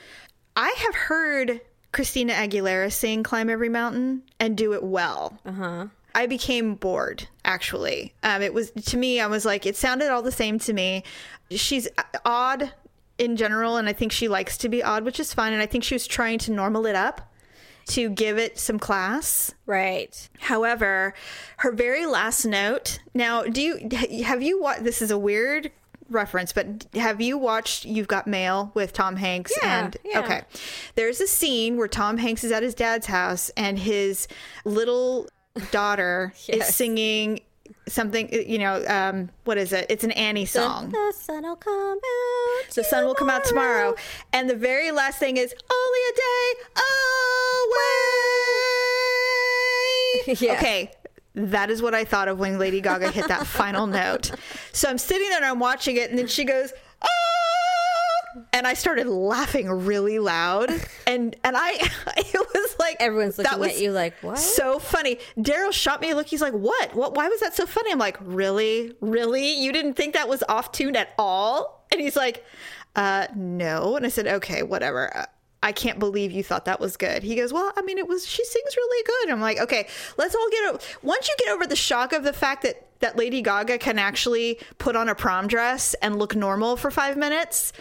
[0.56, 1.60] I have heard
[1.92, 5.38] Christina Aguilera sing "Climb Every Mountain" and do it well.
[5.44, 5.86] Uh huh.
[6.14, 8.12] I became bored actually.
[8.22, 11.04] Um, it was to me, I was like, it sounded all the same to me.
[11.50, 11.88] She's
[12.24, 12.72] odd
[13.18, 15.52] in general, and I think she likes to be odd, which is fine.
[15.52, 17.31] And I think she was trying to normal it up
[17.86, 19.54] to give it some class.
[19.66, 20.28] Right.
[20.40, 21.14] However,
[21.58, 23.00] her very last note.
[23.14, 24.84] Now, do you have you watched?
[24.84, 25.70] This is a weird
[26.08, 29.52] reference, but have you watched You've Got Mail with Tom Hanks?
[29.62, 30.20] Yeah, and yeah.
[30.20, 30.42] okay,
[30.94, 34.28] there's a scene where Tom Hanks is at his dad's house and his
[34.64, 35.28] little
[35.70, 37.40] daughter is singing
[37.92, 38.28] something.
[38.32, 39.86] You know, um, what is it?
[39.88, 40.90] It's an Annie song.
[40.90, 42.70] The sun will come out.
[42.74, 43.94] The sun will come out tomorrow.
[44.32, 46.82] And the very last thing is only a day away.
[50.38, 50.52] Yeah.
[50.52, 50.90] Okay.
[51.34, 54.30] That is what I thought of when Lady Gaga hit that final note.
[54.74, 57.06] So I'm sitting there and I'm watching it, and then she goes, "Ah!"
[58.52, 60.70] And I started laughing really loud,
[61.06, 61.72] and and I
[62.16, 65.18] it was like Everyone's looking at you like, "What?" So funny.
[65.38, 66.26] Daryl shot me a look.
[66.26, 66.94] He's like, "What?
[66.94, 67.14] What?
[67.14, 69.52] Why was that so funny?" I'm like, "Really, really?
[69.62, 72.44] You didn't think that was off tune at all?" And he's like,
[72.96, 75.26] "Uh, no." And I said, "Okay, whatever." Uh,
[75.64, 77.22] I can't believe you thought that was good.
[77.22, 79.30] He goes, Well, I mean, it was, she sings really good.
[79.30, 82.32] I'm like, Okay, let's all get, o- once you get over the shock of the
[82.32, 86.76] fact that, that Lady Gaga can actually put on a prom dress and look normal
[86.76, 87.72] for five minutes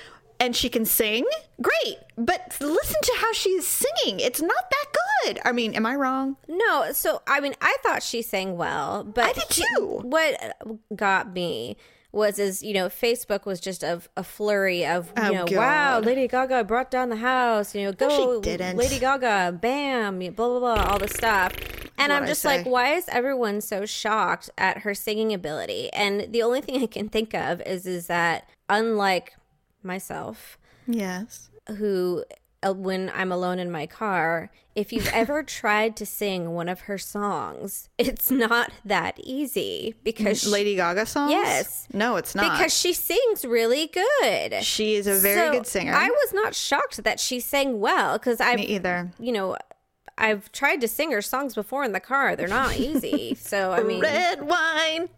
[0.41, 1.23] and she can sing,
[1.61, 1.97] great.
[2.17, 4.19] But listen to how she's singing.
[4.19, 4.85] It's not that
[5.25, 5.39] good.
[5.45, 6.35] I mean, am I wrong?
[6.49, 9.99] No, so I mean, I thought she sang well, but I did too.
[10.01, 10.57] what
[10.95, 11.77] got me
[12.11, 15.99] was is you know Facebook was just a, a flurry of you Oh, know wow
[15.99, 18.75] Lady Gaga brought down the house you know go she didn't.
[18.75, 21.53] Lady Gaga bam blah blah blah all the stuff
[21.97, 26.33] and What'd I'm just like why is everyone so shocked at her singing ability and
[26.33, 29.33] the only thing I can think of is is that unlike
[29.83, 31.49] myself Yes.
[31.77, 32.23] who
[32.63, 36.81] uh, when I'm alone in my car, if you've ever tried to sing one of
[36.81, 41.31] her songs, it's not that easy because she, Lady Gaga songs?
[41.31, 41.87] Yes.
[41.91, 42.55] No, it's not.
[42.57, 44.63] because she sings really good.
[44.63, 45.93] she is a very So good singer.
[45.93, 49.11] I was not shocked that she sang well because I, Me either.
[49.19, 49.57] you know,
[50.21, 52.35] I've tried to sing her songs before in the car.
[52.35, 53.35] They're not easy.
[53.35, 55.09] So I mean, Red wine.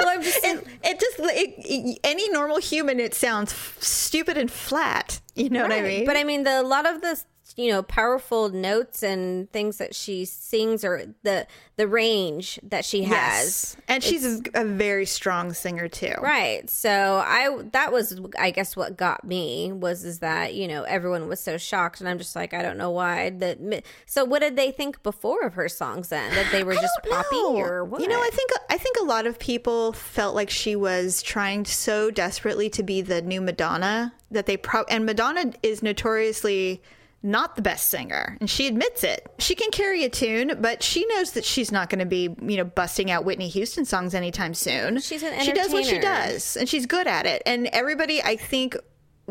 [0.00, 4.50] well, just it, it just it, it- any normal human it sounds f- stupid and
[4.50, 5.20] flat.
[5.34, 6.04] You know what I mean?
[6.06, 7.22] But I mean, the a lot of the
[7.56, 13.04] you know powerful notes and things that she sings, or the the range that she
[13.04, 13.16] has.
[13.16, 16.14] yes, and she's a, very strong singer too.
[16.20, 16.68] Right.
[16.70, 21.28] So I that was I guess what got me was is that, you know, everyone
[21.28, 24.56] was so shocked and I'm just like I don't know why that So what did
[24.56, 26.34] they think before of her songs then?
[26.34, 27.56] That they were I just poppy know.
[27.56, 28.00] or what?
[28.00, 31.64] You know, I think I think a lot of people felt like she was trying
[31.64, 36.82] so desperately to be the new Madonna that they pro and Madonna is notoriously
[37.26, 39.26] not the best singer and she admits it.
[39.38, 42.56] She can carry a tune, but she knows that she's not going to be, you
[42.56, 45.00] know, busting out Whitney Houston songs anytime soon.
[45.00, 47.42] She's an She does what she does and she's good at it.
[47.44, 48.76] And everybody I think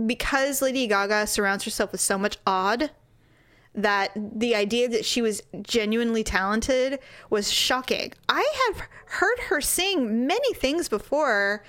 [0.05, 2.91] because Lady Gaga surrounds herself with so much odd
[3.73, 8.13] that the idea that she was genuinely talented was shocking.
[8.29, 11.63] I have heard her sing many things before.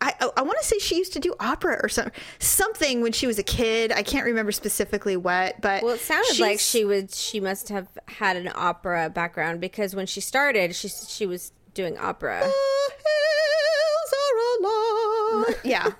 [0.00, 3.26] I, I want to say she used to do opera or something, something when she
[3.26, 3.90] was a kid.
[3.92, 7.88] I can't remember specifically what, but Well, it sounded like she would she must have
[8.08, 12.40] had an opera background because when she started, she she was doing opera.
[12.40, 12.52] Hills
[14.12, 15.60] are alive.
[15.64, 15.90] Yeah,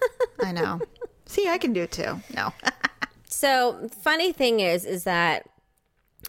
[0.42, 0.80] I know.
[1.26, 2.20] See, I can do it too.
[2.34, 2.52] No.
[3.26, 5.48] So, funny thing is is that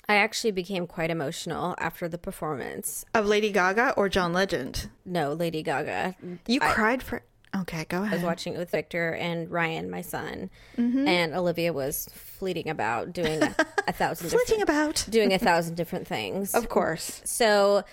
[0.09, 3.05] I actually became quite emotional after the performance.
[3.13, 4.89] of Lady Gaga or John Legend.
[5.05, 6.15] No, Lady Gaga.
[6.47, 7.21] You cried for.
[7.61, 8.13] Okay, go ahead.
[8.13, 11.07] I was watching it with Victor and Ryan, my son, Mm-hmm.
[11.07, 13.55] and Olivia was fleeting about doing a,
[13.87, 15.05] a thousand Flitting about.
[15.09, 16.53] doing a thousand different things.
[16.53, 17.21] Of course.
[17.23, 17.83] So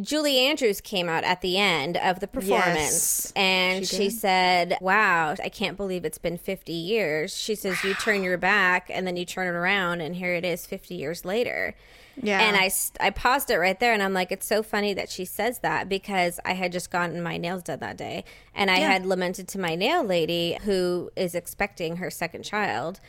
[0.00, 4.76] Julie Andrews came out at the end of the performance Yes, and she she, said,
[4.80, 7.36] Wow, I can't believe it's been 50 years.
[7.36, 10.44] She says, You turn your back and then you turn it around, and here it
[10.44, 11.74] is 50 years later.
[12.22, 12.40] Yeah.
[12.40, 15.24] And I, I paused it right there and I'm like, It's so funny that she
[15.24, 18.24] says that because I had just gotten my nails done that day.
[18.54, 18.92] And I Yeah.
[18.92, 23.00] had lamented to my nail lady who is expecting her second child.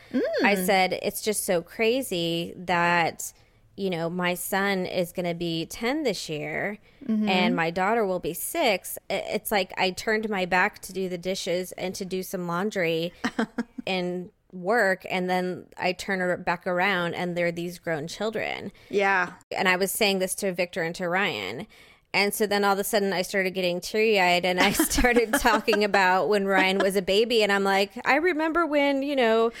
[0.44, 0.66] I Mm.
[0.66, 3.32] said, It's just so crazy that
[3.78, 7.28] you know, my son is going to be 10 this year Mm-hmm.
[7.28, 8.98] and my daughter will be six.
[9.08, 13.12] It's like I turned my back to do the dishes and to do some laundry
[13.86, 15.04] and work.
[15.10, 18.72] And then I turn her back around and they're these grown children.
[18.88, 19.32] Yeah.
[19.50, 21.66] And I was saying this to Victor and to Ryan.
[22.16, 25.34] And so then all of a sudden I started getting teary eyed and I started
[25.34, 27.42] talking about when Ryan was a baby.
[27.42, 29.52] And I'm like, I remember when, you know,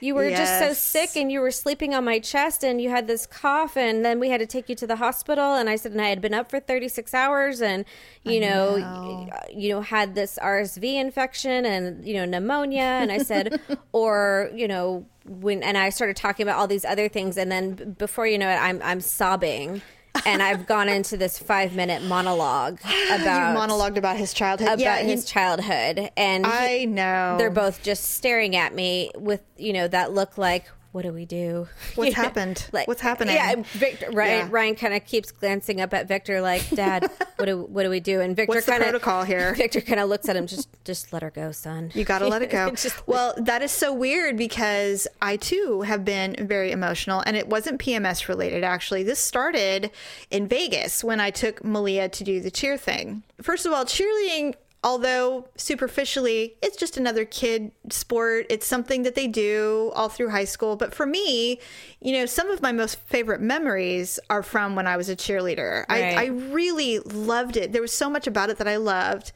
[0.00, 3.06] you were just so sick and you were sleeping on my chest and you had
[3.06, 5.54] this cough and then we had to take you to the hospital.
[5.54, 7.84] And I said and I had been up for 36 hours and
[8.22, 9.28] you know, know.
[9.32, 12.82] Uh, you know had this RSV infection and you know pneumonia.
[12.82, 13.60] And I said
[13.92, 17.38] or you know when and I started talking about all these other things.
[17.38, 19.80] And then before you know it I'm I'm sobbing
[20.26, 22.78] and I've gone into this 5 minute monologue
[23.10, 24.68] about you monologued about his childhood.
[24.68, 27.36] about yeah, his he- childhood and he- I know.
[27.38, 31.26] they're both just staring at me with you know that look like what do we
[31.26, 31.66] do
[31.96, 32.66] What's happened?
[32.72, 33.34] like What's happening?
[33.34, 34.48] yeah victor ryan, Yeah.
[34.50, 37.98] ryan kind of keeps glancing up at victor like dad what do what do we
[38.00, 39.54] do and victor kind of protocol here?
[39.54, 42.28] victor kind of looks at him just just let her go son You got to
[42.28, 42.70] let it go.
[42.70, 47.48] Just- well, that is so weird because I too have been very emotional and it
[47.48, 49.02] wasn't PMS related actually.
[49.02, 49.90] This started
[50.30, 53.22] in Vegas when I took Malia to do the cheer thing.
[53.42, 54.54] First of all, cheerleading
[54.84, 58.46] although superficially it's just another kid sport.
[58.50, 60.76] It's something that they do all through high school.
[60.76, 61.58] But for me
[62.00, 65.84] you know some of my most favorite memories are from when i was a cheerleader.
[65.88, 67.72] I, I really loved it.
[67.72, 69.32] There was so much about it that i loved.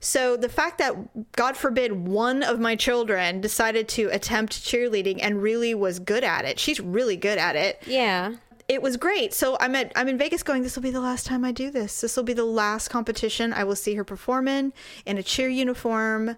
[0.00, 5.42] So the fact that God forbid one of my children decided to attempt cheerleading and
[5.42, 6.58] really was good at it.
[6.58, 7.82] She's really good at it.
[7.86, 8.34] yeah
[8.70, 9.34] It was great.
[9.34, 11.70] So I'm at I'm in Vegas going this will be the last time I do
[11.72, 12.00] this.
[12.00, 14.72] This will be the last competition I will see her perform in
[15.06, 16.36] in a cheer uniform.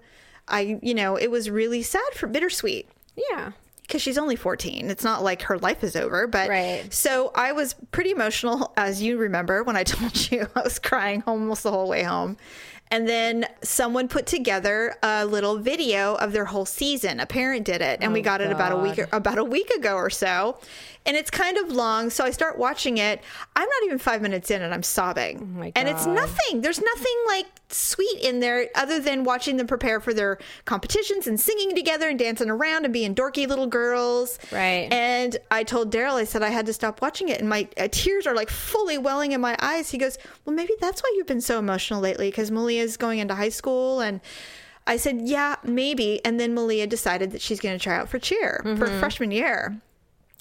[0.49, 2.89] I you know, it was really sad for bittersweet
[3.31, 3.53] yeah
[3.83, 4.89] because she's only 14.
[4.91, 6.91] It's not like her life is over, but Right.
[6.91, 11.23] so I was pretty emotional, as you remember when I told you I was crying
[11.27, 12.39] almost the whole way home.
[12.93, 17.21] And then someone put together a little video of their whole season.
[17.21, 19.95] A parent did it, and we got it about a week about a week ago
[19.95, 20.59] or so.
[21.05, 23.21] And it's kind of long, so I start watching it.
[23.57, 25.59] I'm not even five minutes in, and I'm sobbing.
[25.59, 26.61] my and it's nothing.
[26.61, 31.41] There's nothing like sweet in there other than watching them prepare for their competitions and
[31.41, 34.39] singing together and dancing around and being dorky little girls.
[34.53, 34.93] Right.
[34.93, 37.89] And I told Daryl, I said I had to stop watching it, and my uh,
[37.91, 39.91] tears are like fully welling in my eyes.
[39.91, 42.51] He goes, "Well, maybe that's why you've been so emotional lately, because
[42.83, 44.21] Malia's going into high school." And
[44.87, 48.19] I said, "Yeah, maybe." And then Malia decided that she's going to try out for
[48.19, 49.01] cheer for mm-hmm.
[49.01, 49.81] freshman year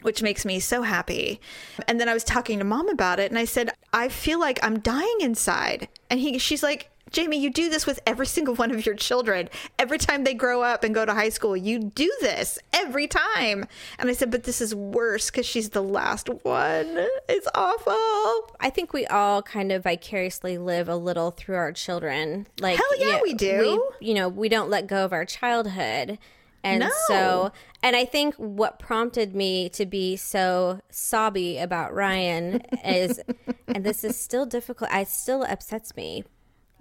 [0.02, 1.40] which makes me so happy.
[1.88, 4.60] And then I was talking to mom about it and I said, I feel like
[4.64, 5.88] I'm dying inside.
[6.10, 9.50] And he she's like, Jamie, you do this with every single one of your children.
[9.78, 13.66] Every time they grow up and go to high school, you do this every time.
[14.00, 17.08] And I said, but this is worse because she's the last one.
[17.28, 18.56] It's awful.
[18.60, 22.48] I think we all kind of vicariously live a little through our children.
[22.60, 23.84] Like, Hell yeah, we do.
[24.00, 26.18] We, you know, we don't let go of our childhood,
[26.64, 26.90] and No.
[27.08, 27.52] so,
[27.84, 33.20] and I think what prompted me to be so sobby about Ryan is,
[33.68, 34.90] and this is still difficult.
[34.94, 36.24] It still upsets me.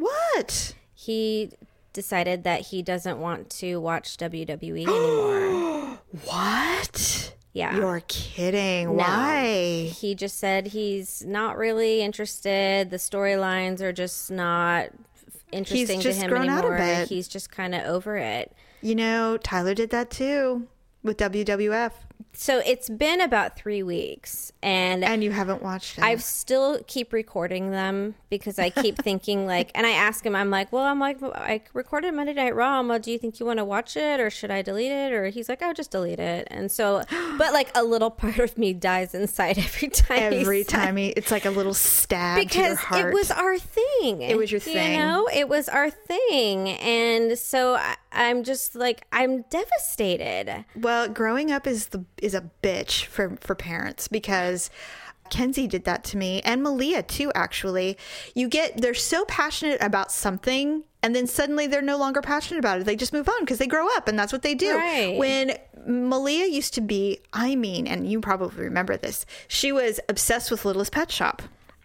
[0.01, 0.75] What?
[0.95, 1.53] He
[1.93, 5.99] decided that he doesn't want to watch WWE anymore.
[6.25, 7.35] What?
[7.53, 7.77] Yeah.
[7.77, 8.89] You're kidding.
[8.89, 8.93] No.
[8.95, 9.91] Why?
[9.93, 12.91] He just said he's not really interested.
[12.91, 14.91] The storylines are just not
[15.53, 17.07] interesting just to him grown out of anymore.
[17.07, 18.53] He's just kind of over it.
[18.83, 20.69] You know, Tyler did that too
[21.03, 21.93] with WWF.
[22.33, 26.05] So it's been about three weeks, and And you haven't watched it.
[26.05, 30.51] I still keep recording them because I keep thinking like, and I ask him, I'm
[30.51, 32.83] like, well, I'm like, I recorded Monday Night Raw.
[32.83, 35.13] Well, do you think you want to watch it, or should I delete it?
[35.13, 36.49] Or he's like, oh, just delete it.
[36.51, 37.03] And so,
[37.39, 40.33] but like a little part of me dies inside every time.
[40.33, 44.23] every time he, it's like a little stab because it was our thing.
[44.23, 44.93] It was your thing.
[44.93, 50.65] You know, it was our thing, and so I, I'm just like I'm devastated.
[50.77, 54.71] well, growing up is the is a bitch for for parents because
[55.31, 57.97] Kenzie did that to me and Malia too actually.
[58.35, 62.81] You get they're so passionate about something and then suddenly they're no longer passionate about
[62.81, 62.85] it.
[62.85, 64.77] They just move on because they grow up and that's what they do.
[64.77, 65.17] Right.
[65.17, 65.57] When
[65.87, 70.65] Malia used to be, I mean, and you probably remember this, she was obsessed with
[70.65, 71.43] Littlest Pet Shop.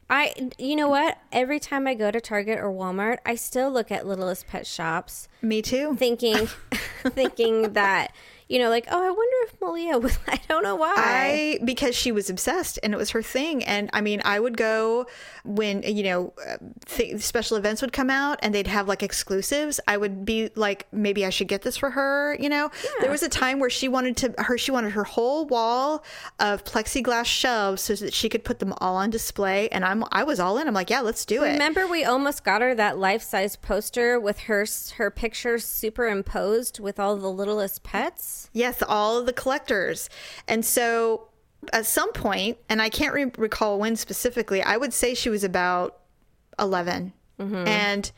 [0.08, 1.18] I, you know what?
[1.32, 5.28] Every time I go to Target or Walmart, I still look at Littlest Pet Shops,
[5.42, 5.96] Me too.
[5.96, 6.48] thinking,
[7.08, 8.14] thinking that
[8.48, 10.18] you know, like, oh, I wonder if Malia was.
[10.28, 10.94] I don't know why.
[10.96, 13.64] I because she was obsessed and it was her thing.
[13.64, 15.08] And I mean, I would go
[15.44, 19.80] when you know uh, th- special events would come out and they'd have like exclusives.
[19.88, 22.38] I would be like, maybe I should get this for her.
[22.40, 22.70] You know,
[23.02, 26.04] there was a time where she wanted to her she wanted her whole wall
[26.40, 29.70] of plexiglass shelves so that she could put them all on display.
[29.70, 30.68] And I'm I was all in.
[30.68, 31.54] I'm like, yeah, let's do it.
[31.54, 34.66] Remember, we almost got her that life size poster with her
[34.98, 38.35] her picture superimposed with all the littlest pets.
[38.54, 40.10] Yes, all of the collectors.
[40.48, 41.28] And so
[41.74, 45.44] at some point, and I can't re- recall when specifically, I would say she was
[45.44, 45.98] about
[46.60, 47.14] 11.
[47.68, 48.12] And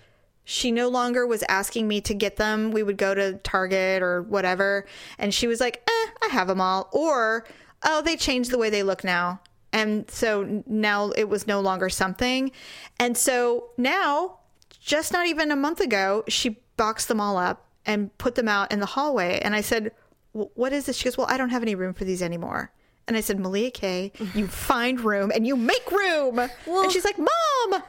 [0.43, 2.72] she no longer was asking me to get them.
[2.72, 4.86] We would go to Target or whatever.
[5.18, 6.89] And she was like, eh, I have them all.
[6.93, 7.45] Or,
[7.84, 9.41] oh, they changed the way they look now.
[9.74, 12.51] And so now it was no longer something.
[12.99, 14.39] And so now,
[14.80, 18.72] just not even a month ago, she boxed them all up and put them out
[18.72, 19.39] in the hallway.
[19.39, 20.07] And I said, "Wh-
[20.55, 20.97] What is this?
[20.97, 22.71] She goes, Well, I don't have any room for these anymore.
[23.07, 26.39] And I said, Malia Kay, you find room and you make room.
[26.39, 27.83] and she's like, Mom,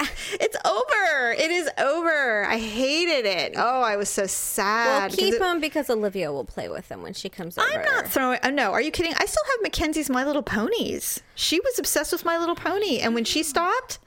[0.32, 1.32] it's over.
[1.32, 2.44] It is over.
[2.46, 3.54] I hated it.
[3.56, 5.10] Oh, I was so sad.
[5.10, 7.68] Well, keep it- them because Olivia will play with them when she comes over.
[7.68, 8.40] I'm not throwing.
[8.42, 9.12] Oh, no, are you kidding?
[9.18, 11.20] I still have Mackenzie's My Little Ponies.
[11.34, 13.44] She was obsessed with My Little Pony, and when she mm.
[13.44, 13.98] stopped,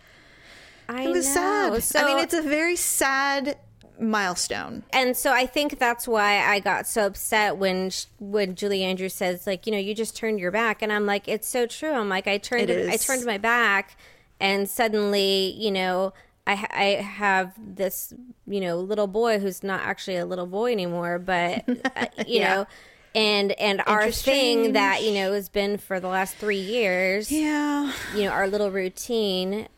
[0.89, 1.34] I it was know.
[1.34, 1.84] sad.
[1.84, 3.57] So, I mean, it's a very sad
[4.00, 4.84] milestone.
[4.91, 9.46] and so I think that's why I got so upset when when Julie Andrews says
[9.48, 11.91] like, you know, you just turned your back, and I'm like, it's so true.
[11.91, 13.98] I'm like, I turned, I turned my back,
[14.39, 16.14] and suddenly, you know.
[16.46, 18.14] I, I have this,
[18.46, 21.64] you know, little boy who's not actually a little boy anymore, but
[21.96, 22.54] uh, you Yeah.
[22.56, 22.68] know,
[23.16, 27.32] and and our thing that you know has been for the last three years.
[27.32, 27.94] Yeah.
[28.14, 29.70] you know our little routine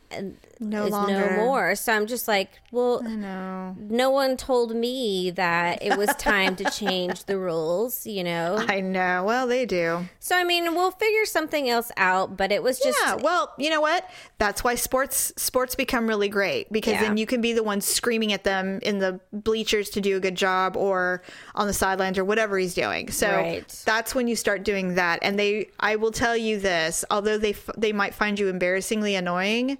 [0.59, 1.37] No is longer.
[1.37, 3.75] no more so i'm just like well No.
[3.77, 8.79] no one told me that it was time to change the rules you know I
[8.81, 9.23] know.
[9.25, 10.07] Well, they do.
[10.19, 13.69] so i mean we'll figure something else out but it was just Yeah, well, you
[13.69, 14.09] know what?
[14.37, 17.01] That's why sports sports become really great because Yeah.
[17.03, 20.19] then you can be the one screaming at them in the bleachers to do a
[20.19, 21.21] good job or
[21.55, 23.11] on the sidelines or whatever he's doing.
[23.11, 23.67] So Right.
[23.85, 25.19] that's when you start doing that.
[25.21, 29.77] And they, I will tell you this, although they they might find you embarrassingly annoying.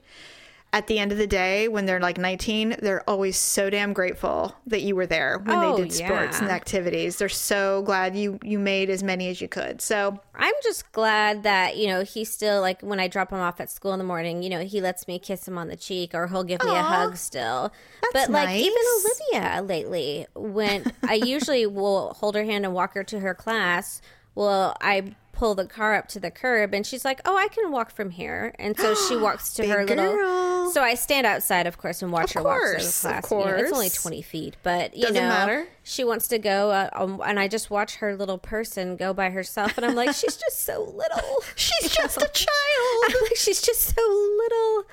[0.76, 4.53] At the end of the day, when they're like 19, they're always so damn grateful
[4.67, 7.15] that you were there when Oh, they did sports and activities.
[7.15, 9.82] They're so glad you you made as many as you could.
[9.82, 13.61] So i'm just glad that you know he's still like when i drop him off
[13.61, 16.13] at school in the morning you know he lets me kiss him on the cheek
[16.13, 17.71] or he'll give me a hug still
[18.11, 18.84] but like even
[19.32, 24.01] olivia lately when i usually will hold her hand and walk her to her class
[24.36, 27.72] well i pull the car up to the curb and she's like oh i can
[27.72, 30.72] walk from here and so she walks to her little girl.
[30.72, 33.24] so i stand outside of course and watch Of her walk to course, the of
[33.24, 35.68] class You know, it's only 20 feet but you Doesn't know matter.
[35.84, 39.30] she wants to go uh, um, and i just watch her little person go by
[39.30, 43.04] herself and i'm like she's just so little she's just a child.
[43.08, 44.86] I'm like, she's just so little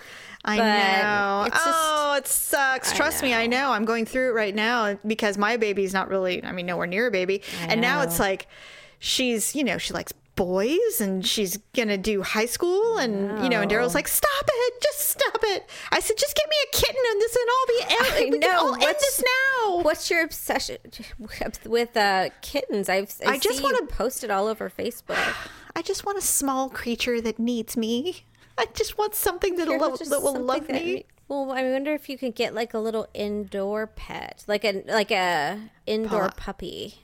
[0.45, 1.45] I But know.
[1.47, 2.93] it's just- oh, it sucks.
[2.95, 3.71] Trust me, I know.
[3.71, 7.07] I'm going through it right now because my baby's not really, I mean, nowhere near
[7.07, 7.43] a baby.
[7.69, 8.49] And now it's like
[8.99, 11.59] she's, you know, she likes boys and she's
[11.89, 12.97] to do high school.
[12.99, 14.83] And, you know, and Daryl's like, stop it.
[14.83, 15.69] Just stop it.
[15.91, 18.57] I said, just get me a kitten and this and all be I we can
[18.59, 19.79] all end What's- this now.
[19.81, 20.79] What's your obsession
[21.67, 22.89] with uh, kittens?
[22.89, 25.35] I've I, I just you wanna- post it all over Facebook.
[25.77, 28.25] I just want a small creature that needs me.
[28.59, 31.07] I just want something that'll love, that will love that- me.
[31.29, 35.11] well, I wonder if you could get like a little indoor pet, like a like
[35.11, 36.95] a indoor Pu- puppy.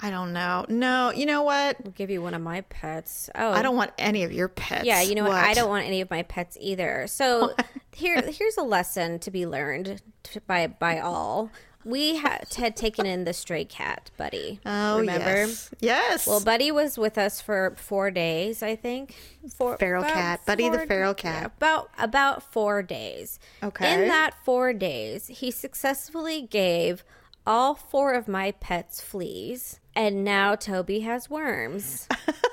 [0.00, 0.64] I don't know.
[0.68, 1.76] No, you know what?
[1.84, 3.28] I'll give you one of my pets.
[3.34, 4.84] Oh, I don't want any of your pets.
[4.84, 5.32] Yeah, you know what?
[5.32, 7.06] I don't want any of my pets either.
[7.08, 7.54] So
[7.92, 11.50] here, here's a lesson to be learned t- by by all.
[11.84, 14.60] We had, had taken in the stray cat, Buddy.
[14.66, 15.24] Oh, remember?
[15.46, 15.70] yes.
[15.80, 16.26] Yes.
[16.26, 19.14] Well, Buddy was with us for four days, I think.
[19.56, 20.44] Four, Feral cat.
[20.44, 21.40] Buddy the feral cat.
[21.42, 23.38] yeah, about about four days.
[23.62, 23.94] Okay.
[24.02, 27.04] In that four days, he successfully gave
[27.46, 32.08] all four of my pets fleas, and now Toby has worms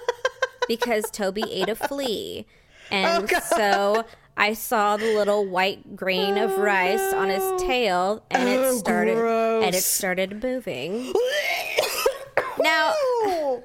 [0.68, 2.46] because Toby ate a flea,
[2.92, 4.06] and Oh, so.
[4.38, 9.18] I saw the little white grain of rice on his tail, and it Oh, started
[9.18, 11.14] and it started moving.
[12.60, 12.94] Now,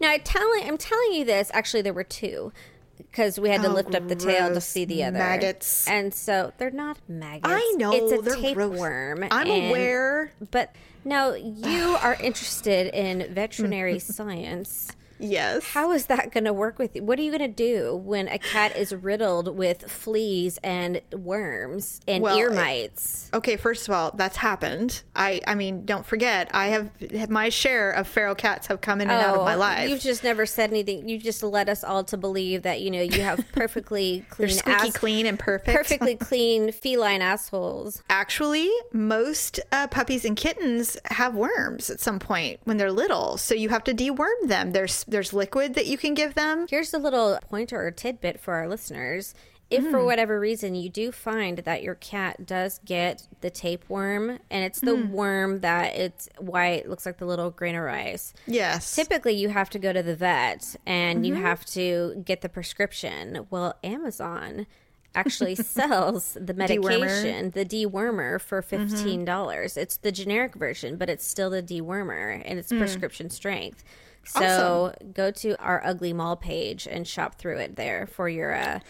[0.00, 1.50] now I telling I'm telling you this.
[1.54, 2.52] Actually, there were two
[2.96, 5.86] because we had to Oh, lift up the tail to see the other Maggots.
[5.88, 7.46] and so they're not maggots.
[7.52, 8.40] I know it's a gross.
[8.40, 9.24] tapeworm.
[9.30, 10.32] I'm and- aware.
[10.50, 10.74] but
[11.04, 14.92] now you are interested in veterinary science.
[15.22, 15.64] Yes.
[15.72, 17.02] How is that going to work with you?
[17.02, 22.00] What are you going to do when a cat is riddled with fleas and worms
[22.08, 23.30] and Well, ear it- mites?
[23.32, 25.02] Okay, first of all, that's happened.
[25.16, 26.90] I I mean, don't forget, I have
[27.30, 29.80] my share of feral cats have come in and out of my life.
[29.88, 31.08] Oh, You've just never said anything.
[31.08, 34.88] You just led us all to believe that you know you have perfectly clean, squeaky
[34.88, 35.74] ass- clean and perfect.
[35.76, 38.02] perfectly clean feline assholes.
[38.10, 43.54] Actually, most uh, puppies and kittens have worms at some point when they're little, so
[43.54, 44.72] you have to deworm them.
[44.72, 46.66] There's there's liquid that you can give them.
[46.68, 49.34] Here's a little pointer or tidbit for our listeners.
[49.70, 49.90] If Hmm.
[49.90, 54.80] for whatever reason you do find that your cat does get the tapeworm, and it's
[54.80, 55.12] the Hmm.
[55.12, 58.34] worm that it's white, looks like the little grain of rice.
[58.46, 58.94] Yes.
[58.94, 61.42] Typically, you have to go to the vet and you Mm-hmm.
[61.42, 63.46] have to get the prescription.
[63.50, 64.66] Well, Amazon
[65.14, 69.24] actually sells the medication, the dewormer, for 15.
[69.24, 73.84] dollars It's the generic version, but it's still the dewormer and it's prescription strength.
[74.24, 78.80] So go to our ugly mall page and shop through it there for your uh,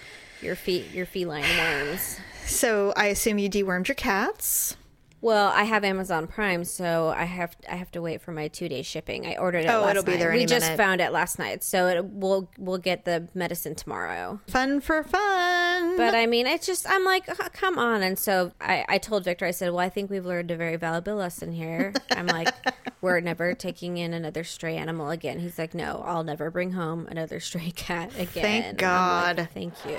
[0.40, 2.18] your feet your feline worms.
[2.44, 4.76] So I assume you dewormed your cats.
[5.22, 8.68] Well, I have Amazon Prime, so I have I have to wait for my two
[8.68, 9.24] day shipping.
[9.24, 9.68] I ordered it.
[9.68, 10.18] Oh, it'll be night.
[10.18, 10.76] there We just minute.
[10.76, 14.40] found it last night, so it, we'll we'll get the medicine tomorrow.
[14.48, 15.96] Fun for fun.
[15.96, 18.02] But I mean, it's just I'm like, "Oh, come on.
[18.02, 20.76] And so I, I told Victor, I said, well, I think we've learned a very
[20.76, 21.92] valuable lesson here.
[22.10, 22.52] I'm like,
[23.00, 25.38] we're never taking in another stray animal again.
[25.38, 28.62] He's like, no, I'll never bring home another stray cat again.
[28.70, 29.48] Like, God.
[29.54, 29.98] Thank you.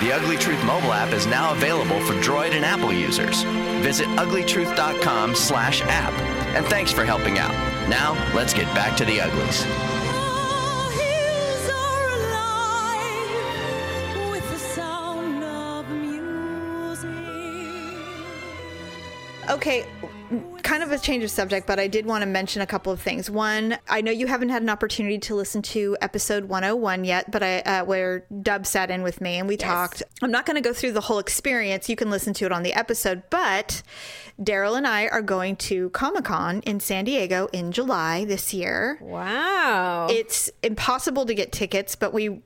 [0.00, 3.42] The Ugly Truth mobile app is now available for Droid and Apple users.
[3.82, 6.12] Visit uglytruth.com slash app.
[6.54, 7.52] And thanks for helping out.
[7.88, 9.64] Now, let's get back to the uglies.
[9.64, 17.10] All hills are alive with the sound of music.
[19.50, 19.86] Okay,
[20.66, 23.00] kind of a change of subject, but I did want to mention a couple of
[23.00, 23.30] things.
[23.30, 27.42] One, I know you haven't had an opportunity to listen to episode 101 yet, but
[27.42, 30.02] I uh, where Dub sat in with me and we talked.
[30.22, 31.88] I'm not going to go through the whole experience.
[31.88, 33.82] You can listen to it on the episode, but
[34.40, 38.98] Daryl and I are going to Comic Con in San Diego in July this year.
[39.00, 40.08] Wow.
[40.10, 42.42] It's impossible to get tickets, but we,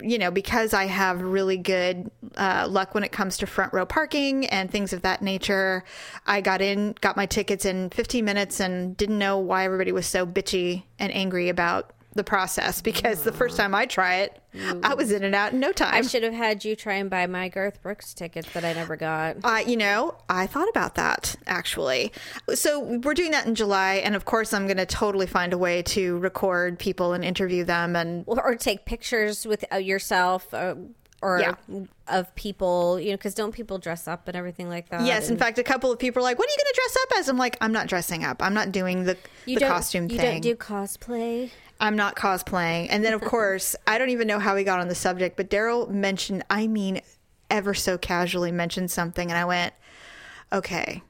[0.00, 3.84] you know, because I have really good uh, luck when it comes to front row
[3.84, 5.84] parking and things of that nature,
[6.26, 10.06] I got in, got my tickets in 15 minutes and didn't know why everybody was
[10.06, 14.40] so bitchy and angry about the process because the first time I try it,
[14.82, 15.94] I was in and out in no time.
[15.94, 18.96] I should have had you try and buy my Garth Brooks tickets that I never
[18.96, 19.36] got.
[19.44, 22.12] Uh, you know, I thought about that actually.
[22.54, 25.58] So we're doing that in July, and of course, I'm going to totally find a
[25.58, 30.52] way to record people and interview them and or, or take pictures with uh, yourself
[30.54, 30.74] uh,
[31.22, 31.54] or Yeah.
[32.08, 35.36] of people you know because don't people dress up and everything like that Yes, in
[35.36, 37.28] fact, a couple of people are like, "What are you going to dress up as?"
[37.28, 38.42] I'm like, "I'm not dressing up.
[38.42, 40.40] I'm not doing the you the costume you thing.
[40.42, 41.50] don't do cosplay
[41.80, 44.88] I'm not cosplaying." And then, of course, I don't even know how we got on
[44.88, 47.00] the subject, but Daryl mentioned, I mean,
[47.50, 49.72] ever so casually mentioned something, and I went,
[50.52, 51.02] "Okay."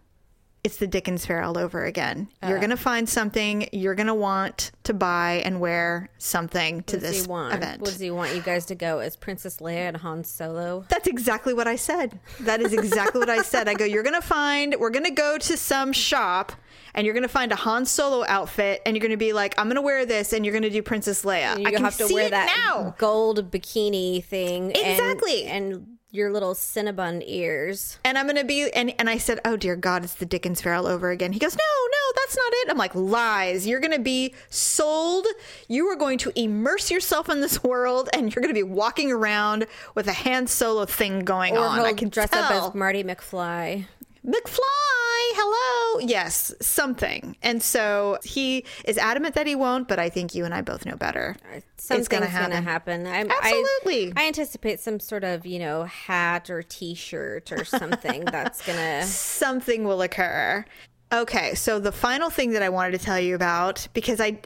[0.66, 2.26] It's the Dickens fair all over again.
[2.42, 2.48] Uh.
[2.48, 3.68] You're going to find something.
[3.72, 7.80] You're going to want to buy and wear something to this he want event.
[7.80, 11.06] what does he want you guys to go as princess leia and han solo That's
[11.06, 12.18] exactly what I said.
[12.40, 13.68] That is exactly what I said.
[13.68, 16.50] I go, you're going to find, we're going to go to some shop
[16.94, 19.54] and you're going to find a Han Solo outfit and you're going to be like,
[19.58, 21.60] I'm going to wear this and you're going to do Princess Leia.
[21.60, 22.94] you I can have to see wear it that now.
[22.98, 25.44] gold bikini thing and- Exactly.
[25.44, 25.86] and,
[26.16, 29.76] your little cinnabon ears And I'm going to be, and, and I said, oh dear
[29.76, 31.32] God, it's the Dickens fair all over again.
[31.32, 32.70] He goes, no, no, that's not it.
[32.70, 33.66] I'm like, lies.
[33.66, 35.26] You're going to be sold.
[35.68, 39.12] You are going to immerse yourself in this world and you're going to be walking
[39.12, 41.80] around with a Han Solo thing going or on.
[41.80, 42.44] I can dress tell.
[42.44, 43.86] up as marty mcfly
[44.26, 46.06] McFly, hello.
[46.06, 47.36] Yes, something.
[47.42, 50.84] And so he is adamant that he won't, but I think you and I both
[50.86, 51.36] know better.
[51.44, 53.04] Uh, something's it's gonna gonna happen.
[53.04, 54.12] happen, I'm- Absolutely.
[54.16, 59.02] I, I anticipate some sort of you know hat or t-shirt or something that's gonna
[59.06, 60.64] Something will occur.
[61.12, 64.38] Okay, so the final thing that I wanted to tell you about, because I,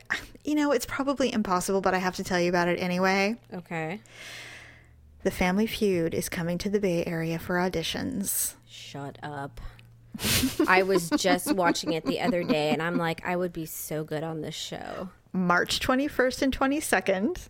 [0.45, 3.37] you know, it's probably impossible, but I have to tell you about it anyway.
[3.55, 4.01] okay
[5.23, 8.55] The Family Feud is coming to the Bay Area for auditions.
[8.69, 9.59] Shut up.
[10.69, 14.05] I was just watching it the other day and I'm like, I would be so
[14.05, 15.09] good on this show.
[15.33, 17.49] March 21st and 22nd.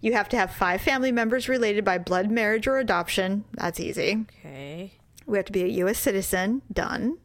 [0.00, 3.44] You have to have five family members related by blood, marriage, or adoption.
[3.54, 4.26] That's easy.
[4.40, 4.92] Okay.
[5.26, 5.98] We have to be a U.S.
[5.98, 6.62] citizen.
[6.72, 7.18] Done.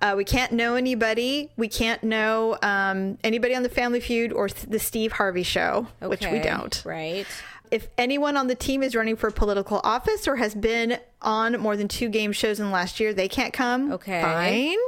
[0.00, 1.50] Uh, we can't know anybody.
[1.56, 5.88] We can't know um, anybody on the Family Feud or th- the Steve Harvey Show,
[6.00, 6.80] which we don't.
[6.84, 7.26] Right.
[7.70, 11.76] If anyone on the team is running for political office or has been on more
[11.76, 13.92] than two game shows in the last year, they can't come.
[13.92, 14.22] Okay.
[14.22, 14.78] Fine.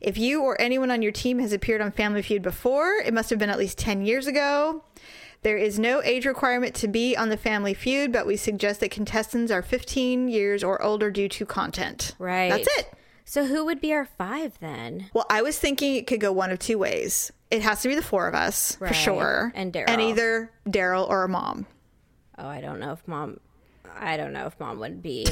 [0.00, 3.30] If you or anyone on your team has appeared on Family Feud before, it must
[3.30, 4.82] have been at least 10 years ago.
[5.42, 8.90] There is no age requirement to be on the Family Feud, but we suggest that
[8.90, 12.14] contestants are 15 years or older due to content.
[12.18, 12.50] Right.
[12.50, 12.92] That's it.
[13.24, 15.10] So who would be our five then?
[15.12, 17.32] Well, I was thinking it could go one of two ways.
[17.50, 19.84] It has to be the four of us for sure, And Daryl.
[19.88, 21.66] and either Daryl or a mom.
[22.38, 23.40] Oh, I don't know if mom.
[23.98, 25.26] I don't know if mom would be.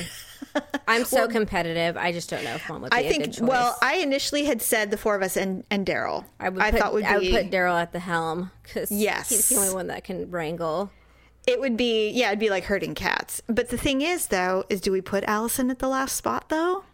[0.88, 1.96] I'm so competitive.
[1.96, 3.48] I just don't know if mom would be I a good think.
[3.48, 6.24] Well, I initially had said the four of us and and Daryl.
[6.40, 6.62] I would.
[6.62, 9.28] Put, thought would be I would put Daryl at the helm because Yes.
[9.28, 10.90] he's the only one that can wrangle.
[11.46, 13.42] it would be yeah, it'd be like herding cats.
[13.48, 16.84] But the thing is, though, is do we put Allison at the last spot though?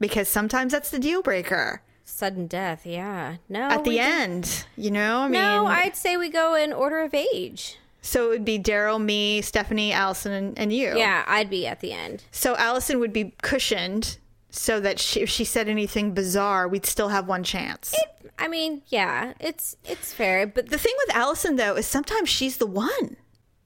[0.00, 2.84] Because sometimes that's the deal breaker Sudden death.
[2.86, 3.36] Yeah.
[3.48, 3.68] No.
[3.68, 4.64] at the end.
[4.76, 7.76] You know, I mean, No, I'd say we go in order of age.
[8.02, 10.96] So it would be Daryl, me, Stephanie, Allison, and, and you.
[10.96, 12.24] Yeah, I'd be at the end.
[12.30, 17.08] So Allison would be cushioned so that she, if she said anything bizarre, we'd still
[17.10, 17.94] have one chance.
[18.38, 22.56] I mean, yeah, it's it's fair, but the thing with Allison, though, is sometimes she's
[22.56, 23.16] the one.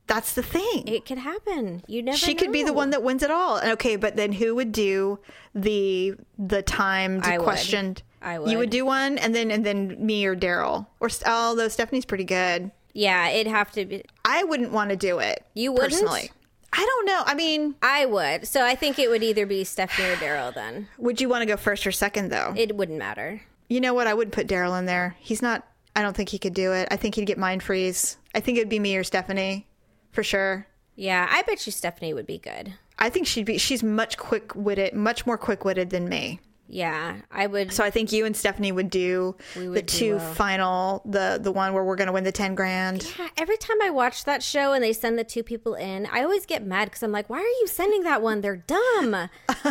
[0.06, 0.86] That's the thing.
[0.86, 1.82] it could happen.
[1.86, 2.18] You never.
[2.18, 3.58] she could be the one that wins it all.
[3.64, 5.18] Okay, but then who would do
[5.54, 7.44] the the timed I would.
[7.44, 8.02] questioned?
[8.20, 8.56] I You would.
[8.58, 12.70] would do one, and then and then me or Daryl, or although Stephanie's pretty good,
[12.94, 14.04] Yeah, it'd have to be.
[14.24, 15.44] I wouldn't want to do it.
[15.52, 15.92] You wouldn't?
[15.92, 16.30] personally.
[16.72, 17.22] I don't know.
[17.26, 18.48] I mean, I would.
[18.48, 20.52] So I think it would either be Stephanie or Daryl.
[20.54, 22.52] Then would you want to go first or second though?
[22.56, 23.42] it wouldn't matter.
[23.68, 24.06] You know what?
[24.06, 25.16] I wouldn't put Daryl in there.
[25.20, 25.66] He's not.
[25.96, 26.88] I don't think he could do it.
[26.90, 28.16] I think he'd get mind freeze.
[28.34, 29.66] I think it'd be me or Stephanie,
[30.10, 30.66] for sure.
[30.96, 32.74] Yeah, I bet you Stephanie would be good.
[32.98, 33.58] I think she'd be.
[33.58, 36.40] She's much quick witted, much more quick witted than me.
[36.66, 37.72] Yeah, I would.
[37.72, 40.18] So I think you and Stephanie would do We the would two duo.
[40.18, 43.06] final, the the one where we're going to win the ten grand.
[43.18, 46.22] Yeah, every time I watch that show and they send the two people in, I
[46.22, 48.40] always get mad because I'm like, why are you sending that one?
[48.40, 49.10] They're dumb.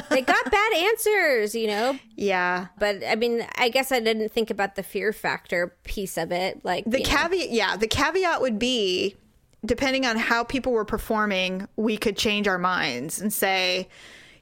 [0.10, 1.98] they got bad answers, you know?
[2.16, 2.68] Yeah.
[2.78, 6.64] But I mean, I guess I didn't think about the fear factor piece of it.
[6.64, 9.16] Like The you know, caveat, yeah, the caveat would be,
[9.66, 13.89] depending on how people were performing, we could change our minds and say,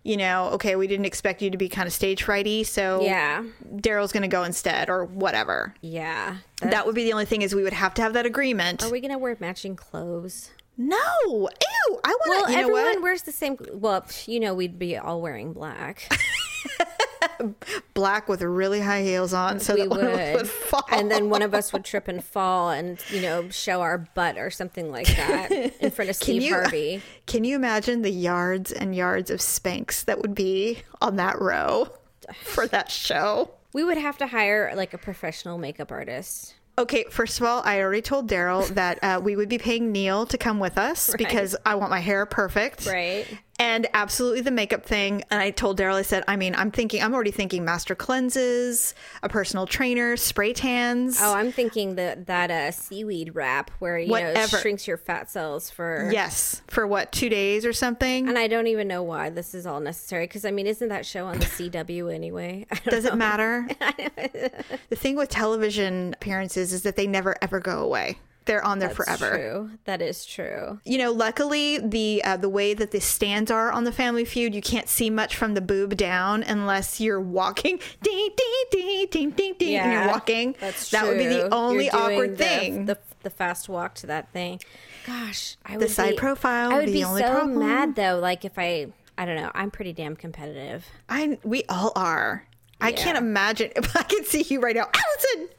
[0.04, 3.44] you know, okay, we didn't expect you to be kind of stage frighty, so Yeah.
[3.76, 5.74] Daryl's to go instead, or whatever.
[5.82, 6.38] Yeah.
[6.62, 8.84] That would be the only thing is we would have to have that agreement.
[8.84, 10.50] Are we to wear matching clothes?
[10.78, 12.52] no, ew, I want Well, to.
[12.52, 13.58] You know everyone wears the same.
[13.74, 16.10] Well, you know, we'd be all wearing black.
[17.94, 20.42] Black with really high heels on, so we that one of us would.
[20.42, 20.84] would fall.
[20.92, 24.38] And then one of us would trip and fall and, you know, show our butt
[24.38, 27.02] or something like that in front of Steve you, Harvey.
[27.26, 31.90] Can you imagine the yards and yards of Spanx that would be on that row
[32.44, 33.52] for that show?
[33.74, 36.56] We would have to hire like a professional makeup artist.
[36.78, 40.26] Okay, first of all, I already told Daryl that uh, we would be paying Neil
[40.26, 42.86] to come with us because I want my hair perfect.
[42.86, 43.28] Right.
[43.62, 45.24] And absolutely the makeup thing.
[45.30, 48.96] And I told Daryl, I said, I mean, I'm thinking, I'm already thinking master cleanses,
[49.22, 51.20] a personal trainer, spray tans.
[51.22, 54.58] Oh, I'm thinking that that uh, seaweed wrap where you know Whatever.
[54.58, 56.10] shrinks your fat cells for.
[56.12, 56.64] yes.
[56.70, 58.28] For what, two days or something?
[58.28, 61.06] And I don't even know why this is all necessary because I mean, isn't that
[61.06, 62.66] show on the CW anyway?
[62.86, 63.12] Does know.
[63.12, 63.68] it matter?
[64.90, 68.18] the thing with television appearances is that they never ever go away.
[68.46, 69.10] They're on there forever.
[69.12, 69.38] That's forever.
[69.70, 69.78] True.
[69.86, 70.80] That is true.
[70.84, 74.56] You know, luckily the uh, the way that the stands are on the Family Feud,
[74.56, 79.30] you can't see much from the boob down unless you're walking, ding ding ding ding
[79.32, 80.56] ding ding, and you're walking.
[80.60, 81.00] That's true.
[81.00, 82.86] that would be the only awkward the- thing.
[82.86, 84.60] The, the fast walk to that thing.
[85.06, 87.60] Gosh, I The would side be- profile I would be the so problem.
[87.60, 88.18] mad though.
[88.20, 88.88] Like if I,
[89.18, 89.52] I don't know.
[89.54, 90.86] I'm pretty damn competitive.
[91.08, 92.48] I we all are.
[92.80, 93.72] I can't imagine.
[93.96, 95.50] I can see you right now, Allison.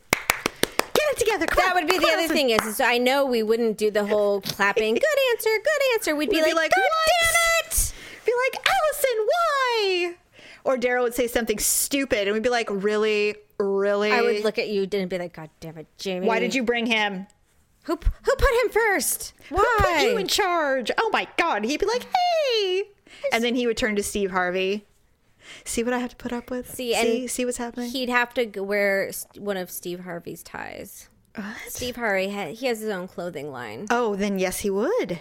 [1.12, 1.46] It together.
[1.46, 3.76] Come That on, would be the on, other thing is, is I know we wouldn't
[3.78, 4.94] do the whole clapping.
[4.94, 5.50] Good answer.
[5.50, 6.16] Good answer.
[6.16, 7.94] We'd be, We'd be like, like, God "What?" damn it.
[8.24, 10.14] Be like, Allison, why?
[10.64, 14.12] Or Daryl would say something stupid, and we'd be like, really, really.
[14.12, 16.26] I would look at you and didn't be like, God damn it, Jamie.
[16.26, 17.26] Why did you bring him?
[17.84, 19.32] Who who put him first?
[19.48, 19.64] Why?
[19.78, 20.90] Who put you in charge?
[20.98, 21.64] Oh my God.
[21.64, 22.84] He'd be like, hey.
[23.32, 24.86] And then he would turn to Steve Harvey.
[25.64, 26.70] See what I have to put up with?
[26.70, 27.90] See, see, and see what's happening?
[27.90, 31.08] He'd have to wear one of Steve Harvey's ties.
[31.68, 33.86] Steve Harvey, ha- he has his own clothing line.
[33.90, 35.20] oh, then yes, he would.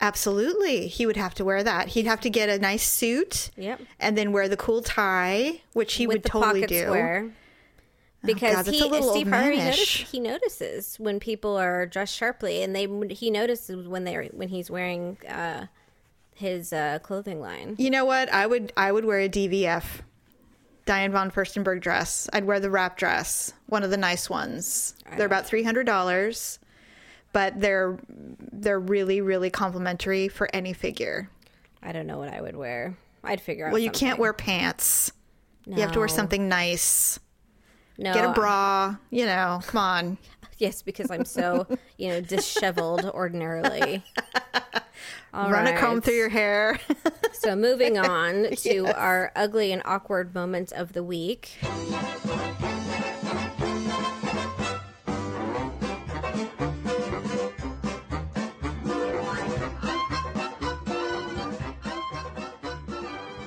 [0.00, 0.86] Absolutely.
[0.86, 1.88] He would have to wear that.
[1.88, 3.50] He'd have to get a nice suit.
[3.56, 3.80] Yep.
[3.98, 6.82] And then wear the cool tie, which he with would totally do.
[6.82, 7.32] square.
[8.24, 12.88] Because God, he Steve Harvey notices, he notices when people are dressed sharply, and they
[13.14, 15.66] he notices when they when he's wearing uh,
[16.38, 17.74] his uh, clothing line.
[17.78, 18.32] You know what?
[18.32, 19.84] I would I would wear a DVF.
[20.86, 22.30] Diane von Furstenberg dress.
[22.32, 24.94] I'd wear the wrap dress, one of the nice ones.
[25.16, 26.58] They're about three hundred dollars,
[27.32, 31.28] but they're they're really really complimentary for any figure.
[31.82, 32.96] I don't know what I would wear.
[33.22, 33.72] I'd figure out.
[33.72, 35.12] Well, you can't wear pants.
[35.66, 37.20] You have to wear something nice.
[37.98, 38.96] No, Get a bra.
[39.10, 40.18] You know, come on.
[40.60, 41.68] Yes, because I'm so
[41.98, 44.02] you know disheveled ordinarily.
[45.38, 46.80] All Run a comb through your hair.
[47.32, 51.56] So moving on to our ugly and awkward moments of the week.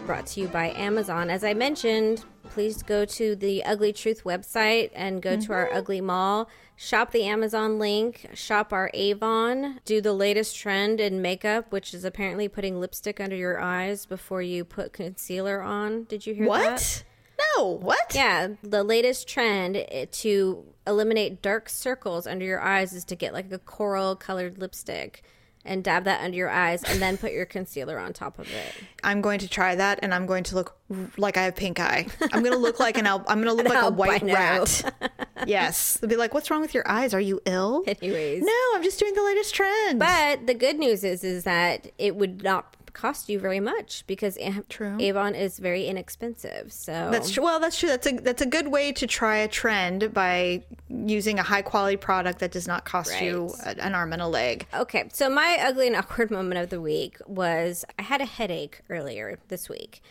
[0.05, 1.29] Brought to you by Amazon.
[1.29, 6.01] As I mentioned, please go to the Ugly Truth website and go to our Ugly
[6.01, 6.49] Mall.
[6.75, 12.03] Shop the Amazon link, shop our Avon, do the latest trend in makeup, which is
[12.03, 16.03] apparently putting lipstick under your eyes before you put concealer on.
[16.05, 16.49] Did you hear that?
[16.49, 17.03] what?
[17.55, 18.13] No, what?
[18.13, 23.33] Yeah, the latest trend eh, to eliminate dark circles under your eyes is to get
[23.33, 25.23] like a coral colored lipstick
[25.66, 28.74] and dab that under your eyes and then put your concealer on top of it.
[29.03, 30.78] I'm going to try that, and I'm going to look
[31.18, 32.07] like I have pink eye.
[32.32, 34.93] I'm going to look like an al- I'm going to look like a white rat.
[35.47, 37.14] yes, they'll be like, "What's wrong with your eyes?
[37.14, 38.43] Are you ill?" Anyways.
[38.43, 39.99] no, I'm just doing the latest trend.
[39.99, 44.37] But the good news is is that it would not cost you very much because
[44.37, 44.97] A- True.
[44.99, 46.71] Avon is very inexpensive.
[46.71, 47.43] So That's true.
[47.43, 47.89] Well, that's true.
[47.89, 51.97] That's a that's a good way to try a trend by using a high quality
[51.97, 53.77] product that does not cost you Right.
[53.77, 54.65] a- an arm and a leg.
[54.73, 58.81] Okay, so my ugly and awkward moment of the week was I had a headache
[58.89, 60.01] earlier this week.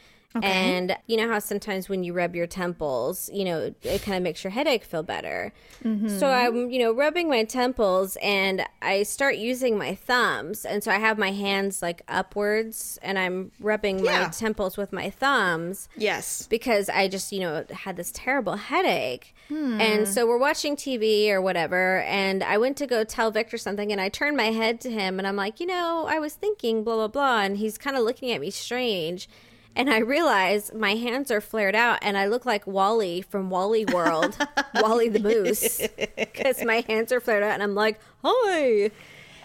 [0.43, 4.23] And you know how sometimes when you rub your temples, you know, it kind of
[4.23, 5.53] makes your headache feel better.
[5.85, 6.07] Mm-hmm.
[6.19, 10.65] So I'm, you know, rubbing my temples and I start using my thumbs.
[10.65, 15.11] And so I have my hands like upwards and I'm rubbing my temples with my
[15.11, 16.47] thumbs Yes.
[16.47, 19.35] because I just, you know, had this terrible headache.
[19.49, 19.81] Hmm.
[19.81, 22.03] And so we're watching TV or whatever.
[22.03, 25.19] And I went to go tell Victor something and I turned my head to him
[25.19, 27.41] and I'm like, you know, I was thinking blah, blah, blah.
[27.41, 29.29] And he's kind of looking at me strange.
[29.77, 33.85] And I realize my hands are flared out and I look like Wally from Wally
[33.85, 34.37] World,
[34.75, 35.81] Wally the Moose,
[36.17, 38.91] because my hands are flared out and I'm like, hi.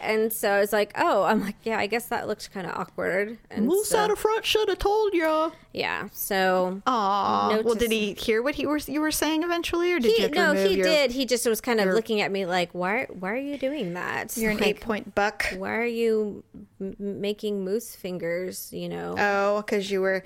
[0.01, 2.73] And so I was like, oh, I'm like, yeah, I guess that looked kind of
[2.75, 3.37] awkward.
[3.49, 5.51] And Moose so, out of front should have told ya.
[5.73, 6.09] yeah.
[6.13, 7.61] So Aw.
[7.63, 10.29] Well, did he hear what he was you were saying eventually, or did you He,
[10.29, 11.11] to no, he your, did.
[11.11, 13.07] He just was kind of looking at me like, "Why?
[13.09, 14.35] Why are you doing that?
[14.37, 15.45] You're an eight point buck.
[15.57, 16.43] Why are you
[16.79, 18.71] m- making moose fingers?
[18.73, 20.23] You know, Oh, because you were.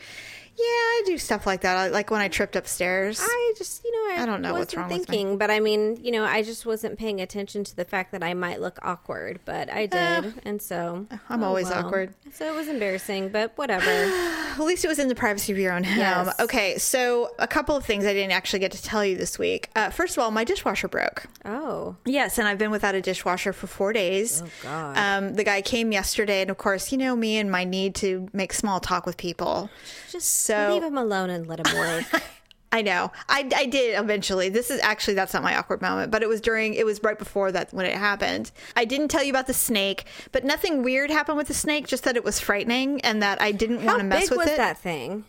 [0.60, 1.78] Yeah, I do stuff like that.
[1.78, 3.20] I- Like when I tripped upstairs.
[3.24, 5.06] I just, you know, I, I don't know what's wrong with me.
[5.06, 8.24] thinking, but I mean, you know, I just wasn't paying attention to the fact that
[8.24, 11.86] I might look awkward, but I did, and so I'm oh, always well.
[11.86, 12.14] awkward.
[12.34, 13.90] So it was embarrassing, but whatever.
[13.90, 15.98] At least it was in the privacy of your own home.
[15.98, 16.40] Yes.
[16.42, 19.70] Okay, so a couple of things I didn't actually get to tell you this week.
[19.76, 21.28] Uh, first of all, my dishwasher broke.
[21.46, 24.42] oh, Yes, and I've been without a dishwasher for four days.
[24.46, 24.98] Oh, God.
[24.98, 28.28] Um, the guy came yesterday, and of course, you know me and my need to
[28.34, 29.70] make small talk with people.
[30.12, 32.06] just So- leave him alone and let him work.
[32.72, 33.12] I know.
[33.28, 34.50] I, I did eventually.
[34.50, 37.18] This is actually that's not my awkward moment, but it was during it was right
[37.18, 38.52] before that when it happened.
[38.76, 41.88] I didn't tell you about the snake, but nothing weird happened with the snake.
[41.88, 44.36] Just that it was frightening and that I didn't want to mess with it.
[44.38, 45.26] How big was that thing?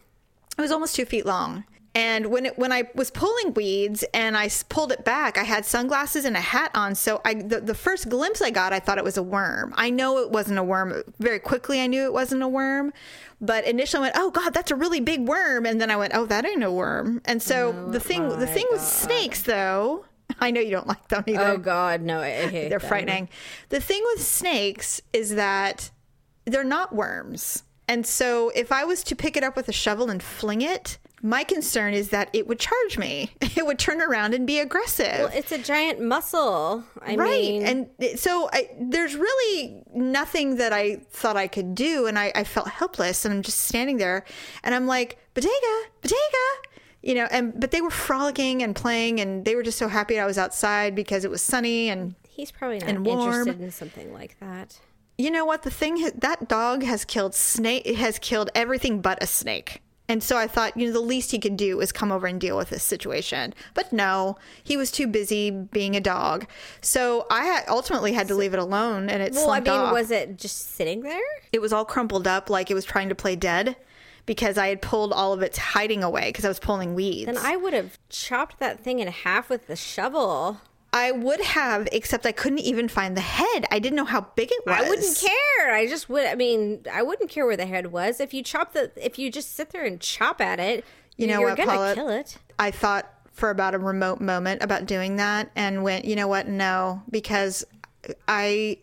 [0.58, 1.64] It was almost two feet long.
[1.92, 5.64] And when it, when I was pulling weeds and I pulled it back, I had
[5.64, 6.94] sunglasses and a hat on.
[6.94, 9.74] So I the, the first glimpse I got, I thought it was a worm.
[9.76, 11.02] I know it wasn't a worm.
[11.18, 12.92] Very quickly, I knew it wasn't a worm.
[13.40, 16.12] But initially, I went, "Oh God, that's a really big worm." And then I went,
[16.14, 20.04] "Oh, that ain't a worm." And so oh the thing the thing with snakes, though,
[20.40, 21.42] I know you don't like them either.
[21.42, 22.20] Oh God, no!
[22.20, 22.88] I hate They're them.
[22.88, 23.28] frightening.
[23.70, 25.90] The thing with snakes is that
[26.44, 27.64] they're not worms.
[27.88, 30.98] And so if I was to pick it up with a shovel and fling it,
[31.22, 33.30] my concern is that it would charge me.
[33.56, 35.18] It would turn around and be aggressive.
[35.18, 36.82] Well, it's a giant muscle.
[37.02, 37.40] I right.
[37.40, 42.06] mean, and so I, there's really nothing that I thought I could do.
[42.06, 43.24] And I, I felt helpless.
[43.24, 44.24] And I'm just standing there
[44.62, 45.52] and I'm like, Bodega,
[46.00, 46.16] Bodega.
[47.02, 50.18] You know, and but they were frolicking and playing, and they were just so happy
[50.18, 53.28] I was outside because it was sunny and he's probably not and warm.
[53.40, 54.78] interested in something like that.
[55.18, 59.26] you know what the thing that dog has killed snake has killed everything but a
[59.26, 59.80] snake
[60.10, 62.40] and so i thought you know the least he could do is come over and
[62.40, 66.46] deal with this situation but no he was too busy being a dog
[66.80, 69.92] so i ultimately had to leave it alone and it Well, I mean, off.
[69.92, 71.20] was it just sitting there?
[71.52, 73.76] it was all crumpled up like it was trying to play dead
[74.26, 77.38] because i had pulled all of its hiding away because i was pulling weeds Then
[77.38, 80.60] I would have chopped that thing in half with the shovel.
[80.92, 84.50] I would have except i couldn't even find the head i didn't know how big
[84.50, 85.72] it was I wouldn't care.
[85.74, 86.26] I just would.
[86.26, 88.18] I mean, I wouldn't care where the head was.
[88.20, 90.84] If you chop the, if you just sit there and chop at it,
[91.16, 91.94] You know you're what, gonna Paula?
[91.94, 92.38] kill it.
[92.58, 96.48] I thought for about a remote moment about doing that and went, you know what?
[96.48, 97.64] No, because
[98.28, 98.78] I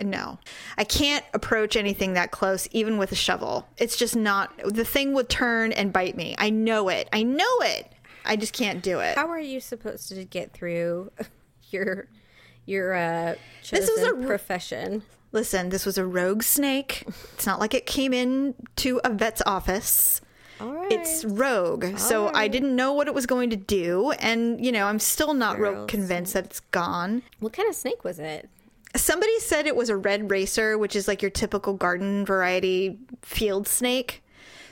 [0.00, 0.38] no.
[0.78, 3.66] I can't approach anything that close even with a shovel.
[3.78, 6.34] It's just not the thing would turn and bite me.
[6.38, 7.08] I know it.
[7.12, 7.91] I know it.
[8.24, 9.16] I just can't do it.
[9.16, 11.10] How are you supposed to get through
[11.70, 12.08] your
[12.66, 13.34] your uh,
[13.70, 15.02] This was chosen a- profession?
[15.32, 17.04] Listen, this was a rogue snake.
[17.34, 20.20] It's not like it came in to a vet's office.
[20.60, 20.92] All right.
[20.92, 21.96] It's rogue.
[21.98, 25.32] So I didn't know what it was going to do and you know, I'm still
[25.34, 27.22] not real convinced that it's gone.
[27.40, 28.48] what kind of snake was it?
[28.94, 33.66] Somebody said it was a red racer, which is like your typical garden variety field
[33.66, 34.22] snake.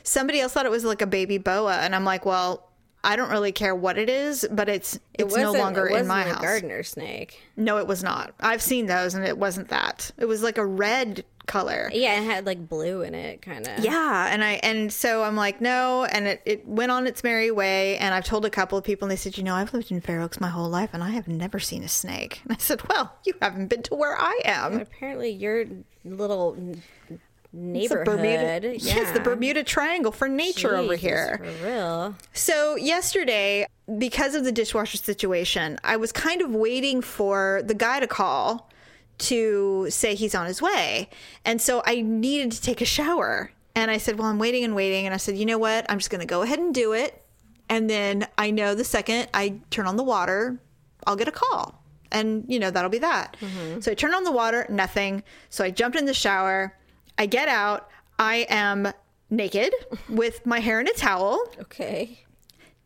[0.02, 2.69] Somebody else thought it was like a baby boa, and I'm like, well,
[3.02, 6.06] I don't really care what it is, but it's it's no wasn't- longer it in
[6.06, 6.42] my house.
[6.42, 7.40] gardener snake.
[7.56, 8.34] No, it was not.
[8.40, 10.10] I've seen those, and it wasn't that.
[10.18, 11.90] It was like a red color.
[11.92, 13.82] Yeah, it had like blue in it, kind of.
[13.82, 17.50] Yeah, and I and so I'm like, no, and it, it went on its merry
[17.50, 17.96] way.
[17.98, 20.00] And I've told a couple of people, and they said, you know, I've lived in
[20.00, 22.42] Fair Oaks my whole life, and I have never seen a snake.
[22.44, 24.78] And I said, well, you haven't been to where I am.
[24.80, 25.64] Apparently, your
[26.04, 28.06] little n- It's the neighborhood.
[28.06, 28.94] Bermuda, yeah.
[28.94, 31.40] yes, the Bermuda Triangle for nature over here.
[31.42, 32.16] For real.
[32.32, 33.66] So yesterday,
[33.98, 38.70] because of the dishwasher situation, I was kind of waiting for the guy to call
[39.18, 41.10] to say he's on his way.
[41.44, 43.52] And so I needed to take a shower.
[43.74, 45.06] And I said, Well, I'm waiting and waiting.
[45.06, 45.86] And I said, You know what?
[45.88, 47.22] I'm just going to go ahead and do it.
[47.68, 50.58] And then I know the second I turn on the water,
[51.06, 51.80] I'll get a call.
[52.10, 53.36] And, you know, that'll be that.
[53.80, 55.22] So I turned on the water, nothing.
[55.48, 56.76] So I jumped in the shower.
[57.18, 57.88] I get out.
[58.18, 58.92] I am
[59.30, 59.72] naked
[60.08, 61.40] with my hair in a towel.
[61.60, 62.18] Okay.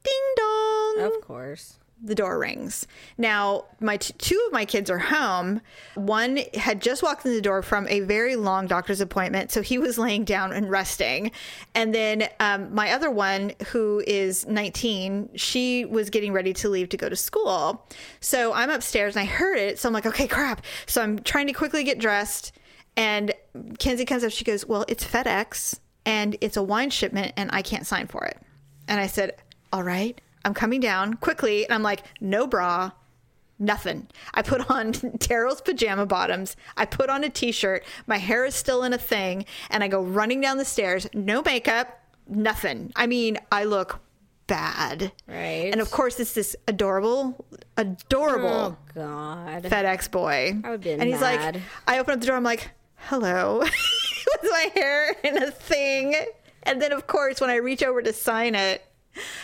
[0.03, 0.97] Ding dong.
[1.01, 1.79] Of course.
[2.03, 2.87] The door rings.
[3.17, 5.63] Now, my t- two of my kids are home.
[5.95, 9.79] One had just walked in the door from a very long doctor's appointment, so he
[9.79, 11.31] was laying down and resting.
[11.75, 16.91] And then um, my other one, who is 19, she was getting ready to leave
[16.91, 17.87] to go to school.
[18.21, 19.79] So I'm upstairs and I heard it.
[19.79, 20.63] So I'm like, okay, crap.
[20.87, 22.53] So I'm trying to quickly get dressed.
[22.97, 23.33] And
[23.79, 24.31] Kenzie comes up.
[24.33, 28.25] She goes, Well, it's FedEx and it's a wine shipment and I can't sign for
[28.25, 28.39] it.
[28.89, 29.37] And I said,
[29.73, 31.65] All right, I'm coming down quickly.
[31.65, 32.93] And I'm like, No bra,
[33.59, 34.07] nothing.
[34.33, 36.57] I put on Daryl's pajama bottoms.
[36.77, 37.85] I put on a t shirt.
[38.07, 39.45] My hair is still in a thing.
[39.71, 41.07] And I go running down the stairs.
[41.15, 42.93] No makeup, nothing.
[42.95, 44.01] I mean, I look
[44.47, 45.11] bad.
[45.27, 45.71] Right.
[45.73, 47.45] And of course, it's this adorable,
[47.79, 49.63] adorable Oh, God.
[49.65, 50.59] FedEx boy.
[50.63, 51.57] I would've been and he's like,
[51.89, 52.37] I open up the door.
[52.37, 52.71] I'm like,
[53.07, 56.17] hello, with my hair in a thing.
[56.63, 58.83] And then, of course, when I reach over to sign it,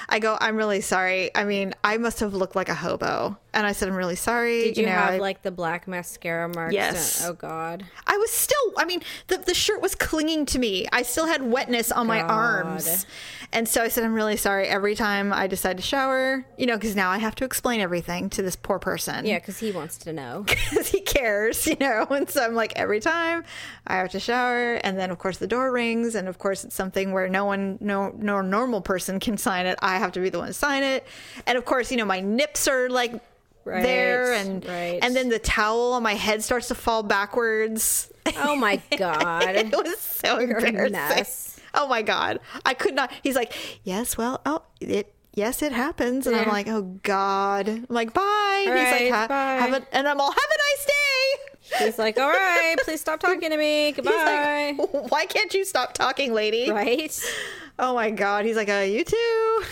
[0.09, 1.31] I go, I'm really sorry.
[1.37, 3.37] I mean, I must have looked like a hobo.
[3.53, 4.65] And I said, I'm really sorry.
[4.65, 6.75] Did you, know, have I, like the black mascara marks?
[6.75, 7.25] Yes.
[7.25, 7.85] Oh, God.
[8.07, 10.87] I was still, I mean, the, the shirt was clinging to me.
[10.93, 13.07] I still had wetness on my arms.
[13.53, 14.67] And so I said, I'm really sorry.
[14.67, 18.31] Every time I decide to shower, you know, because now I have to explain everything
[18.31, 19.27] to this poor person.
[19.27, 20.45] Yeah, because he wants to know.
[20.47, 22.07] because he cares, you know.
[22.11, 23.45] And so I'm like, every time
[23.87, 26.77] I have to shower, and then of course the door rings, and of course it's
[26.77, 29.79] something where no one, no, no normal person can sign it.
[29.83, 31.05] I have to be the one to sign it,
[31.47, 33.21] and of course, you know, my nips are like
[33.65, 34.99] Right, there, and right.
[35.03, 38.11] and then the towel on my head starts to fall backwards.
[38.37, 39.45] Oh, my God.
[39.45, 40.93] it was so You're embarrassing.
[40.93, 41.61] mess.
[41.75, 43.13] Oh my god, I could not.
[43.23, 43.53] He's like,
[43.85, 45.15] yes, well, oh, it.
[45.33, 49.29] Yes, it happens, and I'm like, "Oh God!" I'm like, "Bye." And he's right, like,
[49.29, 49.55] bye.
[49.61, 53.21] Have a, and I'm all, "Have a nice day." He's like, all right, please stop
[53.21, 53.93] talking to me.
[53.93, 54.75] Goodbye.
[54.77, 56.71] He's like, why can't you stop talking, lady?
[56.71, 57.23] right?
[57.83, 58.45] Oh my god.
[58.45, 59.16] He's like, uh, you too.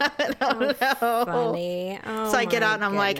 [0.00, 1.24] I don't know.
[1.26, 1.98] Funny.
[2.04, 3.18] Oh, So I get out and I'm like,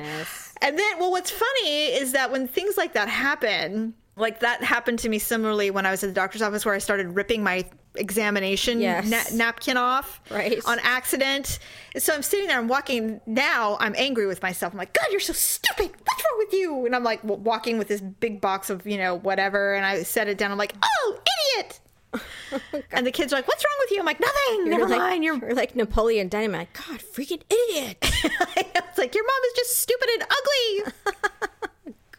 [0.63, 4.99] and then, well, what's funny is that when things like that happen, like that happened
[5.01, 7.65] to me similarly when I was at the doctor's office where I started ripping my
[7.95, 9.07] examination Yes.
[9.33, 10.59] na- napkin off Right.
[10.65, 11.59] on accident.
[11.99, 13.21] So I'm sitting there, I'm walking.
[13.27, 14.73] Now I'm angry with myself.
[14.73, 15.91] I'm like, God, you're so stupid.
[15.91, 16.87] What's wrong with you?
[16.87, 19.75] And I'm like walking with this big box of, you know, whatever.
[19.75, 20.51] And I set it down.
[20.53, 21.19] I'm like, oh,
[21.57, 21.81] idiot.
[22.93, 24.69] and the kids are like, "What's wrong with you?" I'm like, "Nothing.
[24.69, 25.25] Never like, mind.
[25.25, 26.73] You're you're like Napoleon Dynamite.
[26.73, 27.99] God, freaking idiot.
[28.03, 30.93] it's like your mom is just stupid and ugly.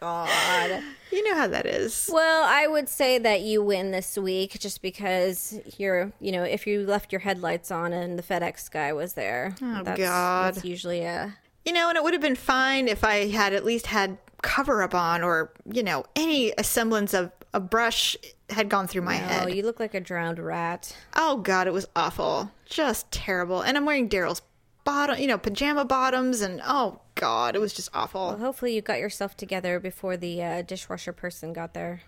[0.00, 0.82] God.
[1.10, 2.10] you know how that is.
[2.12, 6.66] Well, I would say that you win this week just because you're, you know, if
[6.66, 9.54] you left your headlights on and the FedEx guy was there.
[9.62, 10.54] Oh, that's, God.
[10.56, 11.34] That's usually a.
[11.64, 14.82] You know, and it would have been fine if I had at least had cover
[14.82, 18.16] up on, or you know, any semblance of a brush
[18.50, 19.42] had gone through my Oh, head.
[19.44, 20.96] Oh, you look like a drowned rat.
[21.16, 23.60] Oh God, it was awful, just terrible.
[23.62, 24.42] And I'm wearing Daryl's
[24.84, 28.28] bottom, you know, pajama bottoms, and oh God, it was just awful.
[28.28, 32.02] Well, hopefully you got yourself together before the uh, dishwasher person got there.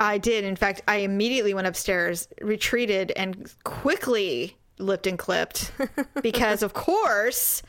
[0.00, 0.44] I did.
[0.44, 5.72] In fact, I immediately went upstairs, retreated, and quickly lipped and clipped
[6.22, 7.62] because, of course,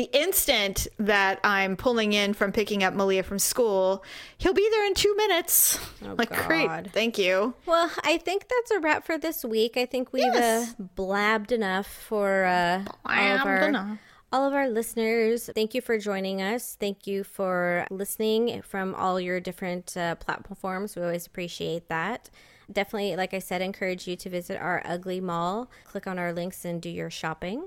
[0.00, 4.02] the instant that I'm pulling in from picking up Malia from school,
[4.38, 5.78] he'll be there in two minutes.
[6.00, 6.90] like, great.
[6.92, 7.52] Thank you.
[7.66, 9.76] Well, I think that's a wrap for this week.
[9.76, 10.70] I think we've Yes.
[10.70, 13.98] uh, blabbed enough for uh, all of our enough.
[14.32, 15.50] all of our listeners.
[15.54, 16.76] Thank you for joining us.
[16.80, 20.96] Thank you for listening from all your different uh, platforms.
[20.96, 22.30] We always appreciate that.
[22.72, 25.70] Definitely, like I said, encourage you to visit our ugly mall.
[25.84, 27.64] Click on our links and do your shopping.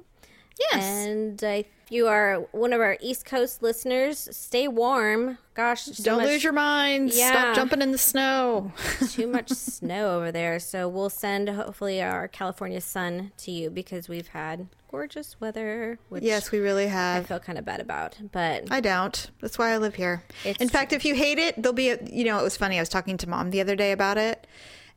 [0.59, 0.83] Yes.
[0.83, 5.37] And if you are one of our East Coast listeners, stay warm.
[5.53, 7.11] Gosh, Don't much- lose your mind.
[7.13, 7.31] Yeah.
[7.31, 8.71] Stop jumping in the snow.
[9.09, 10.59] too much snow over there.
[10.59, 16.23] So we'll send hopefully our California sun to you because we've had gorgeous weather, which
[16.23, 17.23] yes, we really have.
[17.23, 18.15] I feel kind of bad about.
[18.31, 19.31] But I don't.
[19.41, 20.23] That's why I live here.
[20.45, 22.77] It's in fact, if you hate it, there'll be a, you know, it was funny.
[22.77, 24.45] I was talking to mom the other day about it.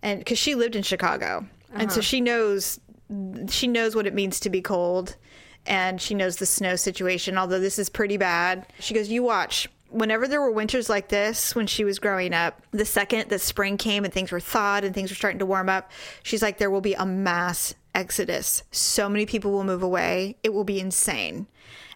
[0.03, 2.03] and because she lived in Chicago, and so uh-huh.
[2.03, 2.79] she knows
[3.49, 5.17] she knows what it means to be cold,
[5.67, 7.39] and she knows the snow situation.
[7.39, 11.55] Although this is pretty bad, she goes, "You watch." Whenever there were winters like this
[11.55, 14.95] when she was growing up, the second that spring came and things were thawed and
[14.95, 15.91] things were starting to warm up,
[16.25, 18.65] she's like, there will be a mass exodus.
[18.73, 20.37] So many people will move away.
[20.43, 21.47] It will be insane.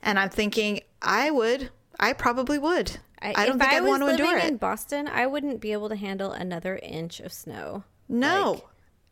[0.03, 1.71] And I'm thinking, I would.
[1.99, 2.99] I probably would.
[3.21, 4.57] I, don't think I I'd want to endure in.
[4.57, 7.85] Boston, I wouldn't be able to handle another inch of snow.
[8.09, 8.53] No.
[8.53, 8.62] Like,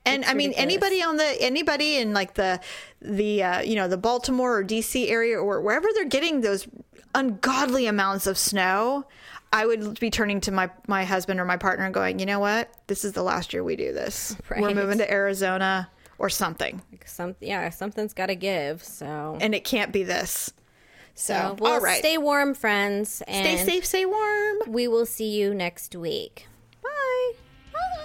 [0.09, 0.72] and it's I mean ridiculous.
[0.74, 2.61] anybody on the anybody in like the
[3.00, 6.66] the uh, you know the Baltimore or DC area or wherever they're getting those
[7.14, 9.06] ungodly amounts of snow,
[9.52, 12.40] I would be turning to my my husband or my partner and going, "You know
[12.40, 12.70] what?
[12.86, 14.36] This is the last year we do this.
[14.50, 18.84] We're moving to Arizona or something." Like some, yeah, something's got to give.
[18.84, 20.52] So, And it can't be this.
[21.14, 21.98] So, so well, all right.
[21.98, 24.59] stay warm, friends, and Stay safe, stay warm.
[24.68, 26.46] We will see you next week.
[26.80, 27.32] Bye.
[27.72, 28.04] Bye.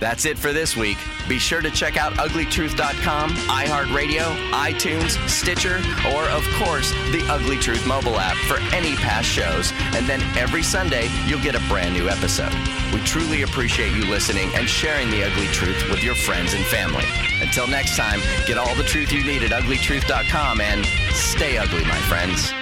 [0.00, 0.98] That's it for this week.
[1.28, 5.76] Be sure to check out uglytruth.com, iHeartRadio, iTunes, Stitcher,
[6.14, 9.72] or of course, the Ugly Truth mobile app for any past shows.
[9.94, 12.52] And then every Sunday, you'll get a brand new episode.
[12.92, 17.04] We truly appreciate you listening and sharing the ugly truth with your friends and family.
[17.40, 21.98] Until next time, get all the truth you need at uglytruth.com and stay ugly, my
[22.02, 22.52] friends.